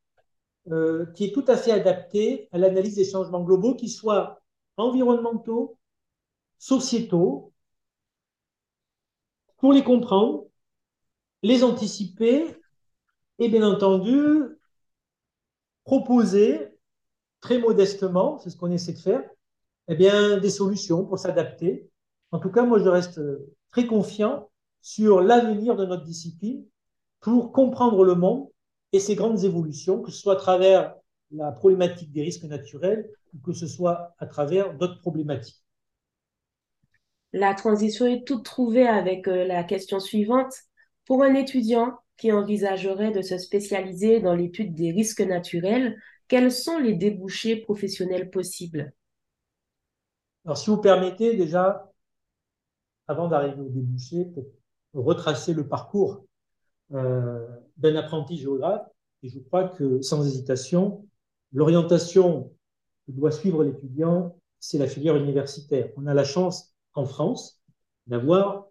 euh, 0.72 1.06
qui 1.14 1.26
est 1.26 1.34
tout 1.34 1.46
à 1.48 1.58
fait 1.58 1.72
adaptée 1.72 2.50
à 2.52 2.58
l'analyse 2.58 2.96
des 2.96 3.06
changements 3.06 3.44
globaux, 3.44 3.76
qu'ils 3.76 3.92
soient 3.92 4.42
environnementaux, 4.78 5.78
sociétaux, 6.58 7.54
pour 9.58 9.74
les 9.74 9.84
comprendre, 9.84 10.46
les 11.44 11.64
anticiper 11.64 12.56
et 13.40 13.50
bien 13.50 13.68
entendu 13.68 14.44
proposer 15.84 16.70
très 17.42 17.60
modestement, 17.60 18.40
c'est 18.40 18.50
ce 18.50 18.58
qu'on 18.58 18.72
essaie 18.72 18.94
de 18.94 19.00
faire, 19.00 19.24
eh 19.88 19.96
bien, 19.96 20.38
des 20.38 20.50
solutions 20.50 21.06
pour 21.06 21.20
s'adapter. 21.20 21.90
En 22.32 22.40
tout 22.40 22.50
cas, 22.50 22.64
moi, 22.64 22.80
je 22.80 22.90
reste 22.90 23.22
très 23.72 23.86
confiant 23.86 24.50
sur 24.82 25.22
l'avenir 25.22 25.76
de 25.76 25.86
notre 25.86 26.04
discipline 26.04 26.66
pour 27.20 27.52
comprendre 27.52 28.04
le 28.04 28.16
monde 28.16 28.50
et 28.92 29.00
ses 29.00 29.16
grandes 29.16 29.44
évolutions, 29.44 30.02
que 30.02 30.12
ce 30.12 30.20
soit 30.20 30.34
à 30.34 30.38
travers 30.38 30.96
la 31.32 31.52
problématique 31.52 32.12
des 32.12 32.24
risques 32.24 32.44
naturels 32.44 33.10
ou 33.34 33.40
que 33.40 33.54
ce 33.54 33.68
soit 33.68 34.16
à 34.20 34.26
travers 34.26 34.76
d'autres 34.78 35.00
problématiques. 35.02 35.64
La 37.34 37.54
transition 37.54 38.06
est 38.06 38.26
toute 38.26 38.46
trouvée 38.46 38.88
avec 38.88 39.28
euh, 39.28 39.46
la 39.46 39.64
question 39.64 40.00
suivante. 40.00 40.54
Pour 41.06 41.22
un 41.22 41.34
étudiant 41.34 41.98
qui 42.18 42.32
envisagerait 42.32 43.12
de 43.12 43.22
se 43.22 43.38
spécialiser 43.38 44.22
dans 44.22 44.34
l'étude 44.34 44.74
des 44.74 44.92
risques 44.92 45.22
naturels, 45.22 46.00
quels 46.28 46.52
sont 46.52 46.80
les 46.80 46.94
débouchés 46.94 47.58
professionnels 47.58 48.30
possibles? 48.30 48.94
Alors, 50.46 50.58
si 50.58 50.70
vous 50.70 50.78
permettez, 50.78 51.36
déjà, 51.36 51.92
avant 53.08 53.28
d'arriver 53.28 53.62
aux 53.62 53.70
débouchés, 53.70 54.28
retracer 54.94 55.54
le 55.54 55.68
parcours 55.68 56.26
euh, 56.94 57.46
d'un 57.78 57.96
apprenti 57.96 58.38
géographe. 58.38 58.88
Et 59.24 59.30
je 59.30 59.40
crois 59.40 59.70
que, 59.70 60.02
sans 60.02 60.26
hésitation, 60.26 61.06
l'orientation 61.54 62.52
que 63.06 63.12
doit 63.12 63.32
suivre 63.32 63.64
l'étudiant, 63.64 64.38
c'est 64.60 64.78
la 64.78 64.88
filière 64.88 65.16
universitaire. 65.16 65.90
On 65.98 66.08
a 66.08 66.14
la 66.14 66.24
chance, 66.24 66.74
en 66.94 67.06
France, 67.06 67.62
d'avoir 68.08 68.68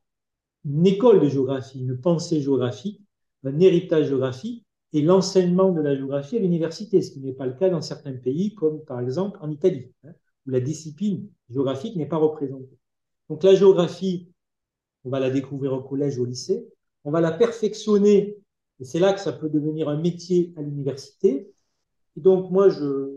une 0.65 0.87
école 0.87 1.21
de 1.21 1.29
géographie, 1.29 1.81
une 1.81 2.01
pensée 2.01 2.41
géographique, 2.41 3.01
un 3.45 3.61
héritage 3.61 4.09
géographique 4.09 4.65
et 4.93 5.03
l'enseignement 5.03 5.73
de 5.73 5.81
la 5.81 5.95
géographie 5.95 6.37
à 6.37 6.41
l'université, 6.41 7.03
ce 7.03 7.11
qui 7.11 7.21
n'est 7.21 7.33
pas 7.33 7.47
le 7.47 7.55
cas 7.55 7.69
dans 7.69 7.83
certains 7.83 8.15
pays, 8.15 8.55
comme 8.55 8.85
par 8.85 9.01
exemple 9.01 9.39
en 9.43 9.51
Italie, 9.51 9.93
hein, 10.05 10.13
où 10.47 10.51
la 10.51 10.61
discipline 10.61 11.29
géographique 11.51 11.97
n'est 11.97 12.07
pas 12.07 12.17
représentée. 12.17 12.79
Donc 13.29 13.43
la 13.43 13.55
géographie, 13.55 14.31
on 15.05 15.11
va 15.11 15.21
la 15.21 15.31
découvrir 15.31 15.73
au 15.73 15.83
collège, 15.83 16.19
au 16.19 16.25
lycée, 16.25 16.67
on 17.05 17.11
va 17.11 17.21
la 17.21 17.33
perfectionner, 17.33 18.39
et 18.81 18.85
c'est 18.85 18.99
là 18.99 19.13
que 19.13 19.21
ça 19.21 19.33
peut 19.33 19.49
devenir 19.49 19.89
un 19.89 20.01
métier 20.01 20.53
à 20.57 20.63
l'université. 20.63 21.54
Et 22.17 22.21
donc 22.21 22.51
moi, 22.51 22.69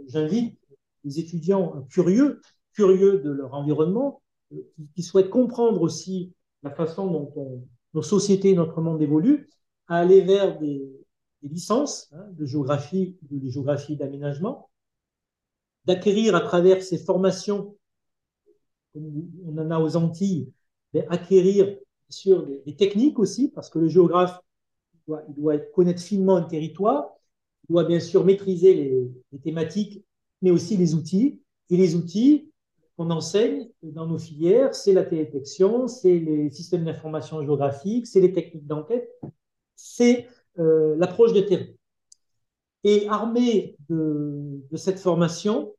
j'invite 0.07 0.57
les 1.03 1.19
étudiants 1.19 1.85
curieux, 1.89 2.41
curieux 2.73 3.19
de 3.19 3.31
leur 3.31 3.53
environnement, 3.53 4.21
qui, 4.49 4.63
qui 4.95 5.03
souhaitent 5.03 5.29
comprendre 5.29 5.81
aussi 5.81 6.33
la 6.63 6.71
façon 6.71 7.07
dont 7.07 7.31
on, 7.35 7.63
nos 7.93 8.01
sociétés, 8.01 8.53
notre 8.53 8.81
monde 8.81 9.01
évolue, 9.01 9.49
à 9.87 9.97
aller 9.97 10.21
vers 10.21 10.59
des, 10.59 10.87
des 11.41 11.49
licences 11.49 12.09
hein, 12.13 12.25
de 12.31 12.45
géographie, 12.45 13.17
de 13.21 13.49
géographie 13.49 13.95
d'aménagement, 13.95 14.69
d'acquérir 15.85 16.35
à 16.35 16.41
travers 16.41 16.83
ces 16.83 16.97
formations, 16.97 17.75
comme 18.93 19.29
on 19.45 19.57
en 19.57 19.71
a 19.71 19.79
aux 19.79 19.95
Antilles, 19.95 20.51
acquérir 21.09 21.77
sur 22.09 22.45
des, 22.45 22.61
des, 22.65 22.75
techniques 22.75 23.19
aussi, 23.19 23.49
parce 23.49 23.69
que 23.69 23.79
le 23.79 23.87
géographe 23.87 24.39
doit, 25.07 25.23
il 25.29 25.35
doit 25.35 25.57
connaître 25.57 26.01
finement 26.01 26.37
un 26.37 26.43
territoire, 26.43 27.05
il 27.13 27.16
doit 27.69 27.83
bien 27.83 27.99
sûr 27.99 28.23
maîtriser 28.25 28.73
les, 28.73 29.39
thématiques, 29.41 30.03
mais 30.41 30.51
aussi 30.51 30.77
les 30.77 30.95
outils. 30.95 31.41
Et 31.69 31.77
les 31.77 31.95
outils 31.95 32.49
qu'on 32.95 33.09
enseigne 33.11 33.69
dans 33.83 34.07
nos 34.07 34.17
filières, 34.17 34.73
c'est 34.73 34.93
la 34.93 35.03
télédétection, 35.03 35.87
c'est 35.87 36.17
les 36.17 36.49
systèmes 36.49 36.85
d'information 36.85 37.41
géographique, 37.41 38.07
c'est 38.07 38.21
les 38.21 38.31
techniques 38.31 38.65
d'enquête, 38.65 39.09
c'est 39.75 40.27
euh, 40.59 40.95
l'approche 40.97 41.33
de 41.33 41.41
terrain. 41.41 41.65
Et 42.83 43.07
armé 43.09 43.75
de, 43.89 44.61
de, 44.71 44.77
cette 44.77 44.99
formation, 44.99 45.73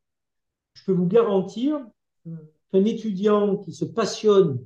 je 0.74 0.85
peux 0.85 0.92
vous 0.92 1.07
garantir 1.07 1.81
qu'un 2.24 2.85
étudiant 2.85 3.57
qui 3.57 3.72
se 3.72 3.85
passionne 3.85 4.62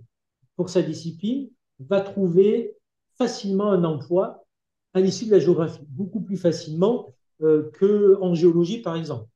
pour 0.56 0.68
sa 0.68 0.82
discipline 0.82 1.50
va 1.78 2.00
trouver 2.00 2.76
facilement 3.16 3.70
un 3.70 3.84
emploi 3.84 4.41
à 4.94 5.00
l'issue 5.00 5.26
de 5.26 5.30
la 5.30 5.38
géographie, 5.38 5.84
beaucoup 5.88 6.20
plus 6.20 6.36
facilement 6.36 7.14
euh, 7.42 7.70
qu'en 7.78 8.34
géologie, 8.34 8.82
par 8.82 8.96
exemple. 8.96 9.26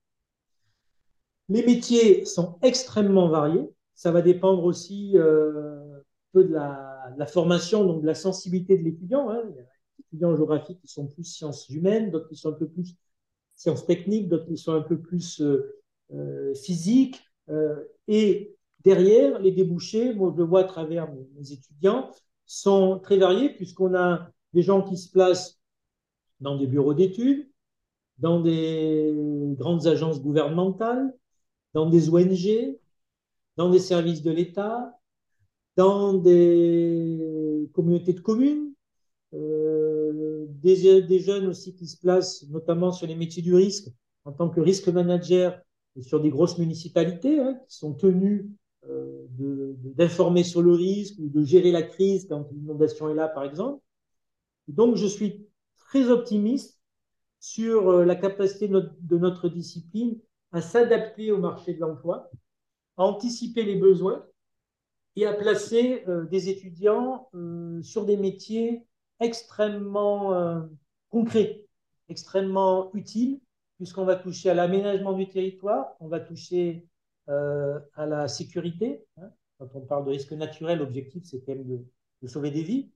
Les 1.49 1.64
métiers 1.64 2.25
sont 2.25 2.59
extrêmement 2.62 3.29
variés. 3.29 3.71
Ça 3.95 4.11
va 4.11 4.21
dépendre 4.21 4.64
aussi 4.64 5.12
euh, 5.14 5.97
un 5.97 6.03
peu 6.33 6.45
de 6.45 6.53
la, 6.53 7.27
formation, 7.27 7.85
donc 7.85 8.03
de 8.03 8.07
la 8.07 8.14
sensibilité 8.14 8.77
de 8.77 8.85
l'étudiant. 8.85 9.31
Hein. 9.31 9.42
Il 9.49 9.57
y 9.57 9.59
a 9.59 9.62
des 9.62 9.69
étudiants 10.01 10.33
en 10.33 10.37
géographie 10.37 10.77
qui 10.77 10.88
sont 10.88 11.07
plus 11.07 11.25
sciences 11.25 11.69
humaines, 11.69 12.11
d'autres 12.11 12.29
qui 12.29 12.37
sont 12.37 12.51
un 12.51 12.59
peu 12.59 12.69
plus 12.69 12.97
sciences 13.55 13.87
techniques, 13.87 14.29
d'autres 14.29 14.47
qui 14.47 14.59
sont 14.59 14.75
un 14.75 14.83
peu 14.83 14.99
plus 14.99 15.40
euh, 15.40 15.81
euh, 16.12 16.55
physiques. 16.55 17.23
et 18.09 18.55
derrière, 18.85 19.38
les 19.40 19.53
débouchés, 19.53 20.14
moi 20.14 20.31
je 20.33 20.38
le 20.38 20.45
vois 20.45 20.61
à 20.61 20.64
travers 20.64 21.09
mes 21.12 21.53
étudiants, 21.53 22.11
sont 22.45 22.99
très 22.99 23.19
variés 23.19 23.51
puisqu'on 23.51 23.95
a 23.95 24.31
des 24.57 24.62
gens 24.62 24.81
qui 24.81 24.97
se 24.97 25.11
placent 25.11 25.61
dans 26.40 26.57
des 26.57 26.66
bureaux 26.66 26.95
d'études, 26.95 27.47
dans 28.16 28.40
des 28.40 29.14
grandes 29.59 29.87
agences 29.87 30.23
gouvernementales, 30.23 31.14
dans 31.75 31.90
des 31.90 32.09
ONG, 32.09 32.79
dans 33.59 33.69
des 33.69 33.79
services 33.79 34.23
de 34.23 34.31
l'État, 34.31 34.99
dans 35.77 36.14
des 36.14 37.69
communautés 37.75 38.14
de 38.14 38.21
communes, 38.21 38.73
euh, 39.35 40.47
des, 40.49 41.19
jeunes 41.19 41.49
aussi 41.49 41.75
qui 41.75 41.87
se 41.87 41.99
placent 41.99 42.49
notamment 42.49 42.92
sur 42.92 43.07
les 43.07 43.14
métiers 43.14 43.42
du 43.42 43.55
risque 43.55 43.88
en 44.25 44.33
tant 44.33 44.49
que 44.49 44.61
risque 44.61 44.88
manager 44.88 45.61
sur 46.01 46.23
des 46.23 46.31
grosses 46.31 46.57
municipalités 46.57 47.40
hein, 47.40 47.61
qui 47.69 47.77
sont 47.77 47.92
tenues 47.92 48.49
euh, 48.88 49.27
d'informer 49.97 50.45
sur 50.45 50.62
le 50.62 50.73
risque 50.73 51.19
ou 51.19 51.29
de 51.29 51.45
gérer 51.45 51.73
la 51.73 51.83
crise 51.83 52.27
quand 52.27 52.49
l'inondation 52.53 53.11
est 53.11 53.14
là, 53.14 53.29
par 53.29 53.45
exemple. 53.45 53.83
Donc, 54.69 54.97
je 54.97 55.07
suis 55.07 55.47
très 55.77 56.09
optimiste 56.09 56.81
sur 57.41 57.91
euh, 57.91 58.05
la 58.05 58.17
capacité 58.17 58.69
de 58.69 59.19
notre, 59.19 59.49
discipline 59.49 60.19
à 60.53 60.61
s'adapter 60.61 61.33
au 61.33 61.39
marché 61.39 61.75
de 61.75 61.81
l'emploi, 61.81 62.31
à 62.97 63.05
anticiper 63.05 63.65
les 63.65 63.77
besoins 63.77 64.25
et 65.17 65.27
à 65.27 65.33
placer 65.33 66.05
euh, 66.09 66.27
des 66.27 66.51
étudiants 66.51 67.29
euh, 67.35 67.83
sur 67.83 68.05
des 68.05 68.17
métiers 68.17 68.87
extrêmement 69.19 70.35
euh, 70.35 70.61
concret, 71.09 71.65
extrêmement 72.09 72.93
utile, 72.95 73.41
puisqu'on 73.79 74.05
va 74.05 74.17
toucher 74.17 74.51
à 74.51 74.55
l'aménagement 74.55 75.15
du 75.15 75.29
territoire, 75.29 75.97
on 76.01 76.09
va 76.09 76.21
toucher 76.21 76.87
à 77.29 78.07
la 78.07 78.29
sécurité. 78.29 79.05
Hein. 79.17 79.33
Quand 79.59 79.69
on 79.75 79.81
parle 79.81 80.05
de 80.05 80.11
risque 80.11 80.31
naturel, 80.31 80.79
l'objectif, 80.79 81.25
c'est 81.25 81.41
quand 81.41 81.57
même 81.57 81.67
de, 81.67 82.29
sauver 82.29 82.53
des 82.53 82.63
vies. 82.63 82.89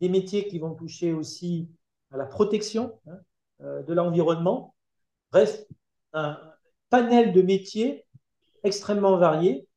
Des 0.00 0.08
métiers 0.08 0.46
qui 0.48 0.58
vont 0.58 0.74
toucher 0.74 1.12
aussi 1.12 1.68
à 2.10 2.16
la 2.16 2.26
protection 2.26 2.98
hein, 3.06 3.18
euh, 3.60 3.82
de 3.82 3.92
l'environnement. 3.92 4.74
Bref, 5.32 5.64
un 6.12 6.38
panel 6.90 7.32
de 7.32 7.42
métiers 7.42 8.04
extrêmement 8.62 9.16
variés 9.16 9.68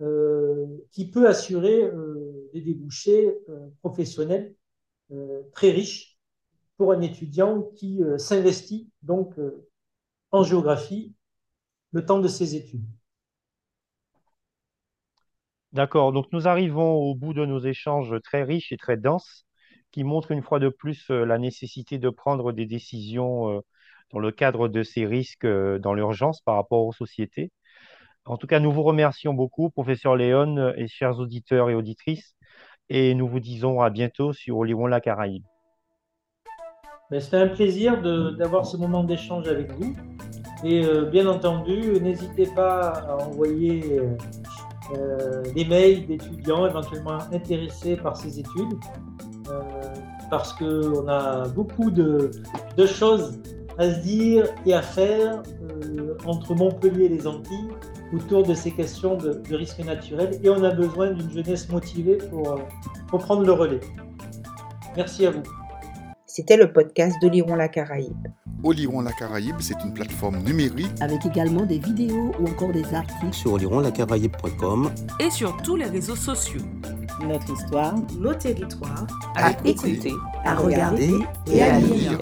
euh, 0.00 0.66
qui 0.92 1.10
peut 1.10 1.28
assurer 1.28 1.84
euh, 1.84 2.48
des 2.54 2.60
débouchés 2.60 3.36
professionnels 3.80 4.54
très 5.52 5.70
riches 5.72 6.16
pour 6.76 6.92
un 6.92 7.00
étudiant 7.00 7.62
qui 7.74 8.00
s'investit 8.16 8.88
donc 9.02 9.34
en 10.30 10.44
géographie 10.44 11.16
le 11.90 12.06
temps 12.06 12.20
de 12.20 12.28
ses 12.28 12.54
études. 12.54 12.86
D'accord, 15.72 16.12
donc 16.12 16.26
nous 16.32 16.46
arrivons 16.46 16.92
au 16.94 17.16
bout 17.16 17.34
de 17.34 17.44
nos 17.44 17.58
échanges 17.58 18.14
très 18.22 18.44
riches 18.44 18.70
et 18.70 18.76
très 18.76 18.96
denses 18.96 19.46
qui 19.92 20.04
montrent 20.04 20.30
une 20.30 20.42
fois 20.42 20.58
de 20.58 20.68
plus 20.68 21.10
la 21.10 21.38
nécessité 21.38 21.98
de 21.98 22.10
prendre 22.10 22.52
des 22.52 22.66
décisions 22.66 23.62
dans 24.12 24.18
le 24.18 24.30
cadre 24.30 24.68
de 24.68 24.82
ces 24.82 25.06
risques 25.06 25.46
dans 25.46 25.94
l'urgence 25.94 26.40
par 26.40 26.56
rapport 26.56 26.86
aux 26.86 26.92
sociétés. 26.92 27.50
En 28.24 28.36
tout 28.36 28.46
cas, 28.46 28.60
nous 28.60 28.72
vous 28.72 28.82
remercions 28.82 29.34
beaucoup, 29.34 29.70
professeur 29.70 30.16
Léon 30.16 30.72
et 30.76 30.86
chers 30.88 31.18
auditeurs 31.18 31.70
et 31.70 31.74
auditrices, 31.74 32.36
et 32.88 33.14
nous 33.14 33.28
vous 33.28 33.40
disons 33.40 33.80
à 33.80 33.90
bientôt 33.90 34.32
sur 34.32 34.58
Oliron 34.58 34.86
la 34.86 35.00
Caraïbe. 35.00 35.44
C'était 37.18 37.38
un 37.38 37.48
plaisir 37.48 38.00
d'avoir 38.36 38.66
ce 38.66 38.76
moment 38.76 39.02
d'échange 39.02 39.48
avec 39.48 39.72
vous. 39.72 39.96
Et 40.62 40.84
euh, 40.84 41.06
bien 41.06 41.26
entendu, 41.26 42.00
n'hésitez 42.00 42.46
pas 42.54 42.90
à 42.90 43.16
envoyer 43.16 44.00
euh, 44.94 45.42
des 45.54 45.64
mails 45.64 46.06
d'étudiants 46.06 46.66
éventuellement 46.66 47.18
intéressés 47.32 47.96
par 47.96 48.16
ces 48.16 48.38
études, 48.38 48.78
euh, 49.48 49.60
parce 50.30 50.52
qu'on 50.52 51.08
a 51.08 51.48
beaucoup 51.48 51.90
de, 51.90 52.30
de, 52.76 52.86
choses 52.86 53.38
à 53.78 53.92
se 53.92 53.98
dire 54.00 54.46
et 54.66 54.74
à 54.74 54.82
faire 54.82 55.42
euh, 55.62 56.16
entre 56.24 56.54
Montpellier 56.54 57.06
et 57.06 57.08
les 57.08 57.26
Antilles 57.26 57.68
autour 58.14 58.42
de 58.42 58.54
ces 58.54 58.70
questions 58.70 59.16
de, 59.16 59.42
de 59.48 59.56
risques 59.56 59.84
naturels 59.84 60.38
et 60.42 60.48
on 60.48 60.62
a 60.62 60.70
besoin 60.70 61.10
d'une 61.10 61.30
jeunesse 61.30 61.68
motivée 61.68 62.18
pour, 62.30 62.60
pour 63.08 63.20
prendre 63.20 63.44
le 63.44 63.52
relais. 63.52 63.80
Merci 64.96 65.26
à 65.26 65.30
vous. 65.30 65.42
C'était 66.26 66.56
le 66.56 66.72
podcast 66.72 67.16
d'Oliron 67.20 67.56
la 67.56 67.68
Caraïbe. 67.68 68.28
Oliron 68.62 69.00
la 69.00 69.12
Caraïbe, 69.12 69.56
c'est 69.58 69.82
une 69.84 69.92
plateforme 69.92 70.38
numérique 70.38 70.90
avec 71.00 71.24
également 71.26 71.64
des 71.64 71.78
vidéos 71.78 72.32
ou 72.38 72.46
encore 72.46 72.72
des 72.72 72.94
articles 72.94 73.34
sur 73.34 73.54
olironlacaraïbe.com 73.54 74.90
et 75.18 75.30
sur 75.30 75.56
tous 75.58 75.76
les 75.76 75.86
réseaux 75.86 76.16
sociaux. 76.16 76.60
Notre 77.26 77.52
histoire, 77.52 77.94
nos 78.18 78.34
territoires, 78.34 79.06
à, 79.36 79.48
à 79.48 79.50
écouter, 79.64 80.12
à 80.44 80.54
regarder 80.54 81.14
et 81.52 81.62
à 81.62 81.78
lire. 81.78 82.18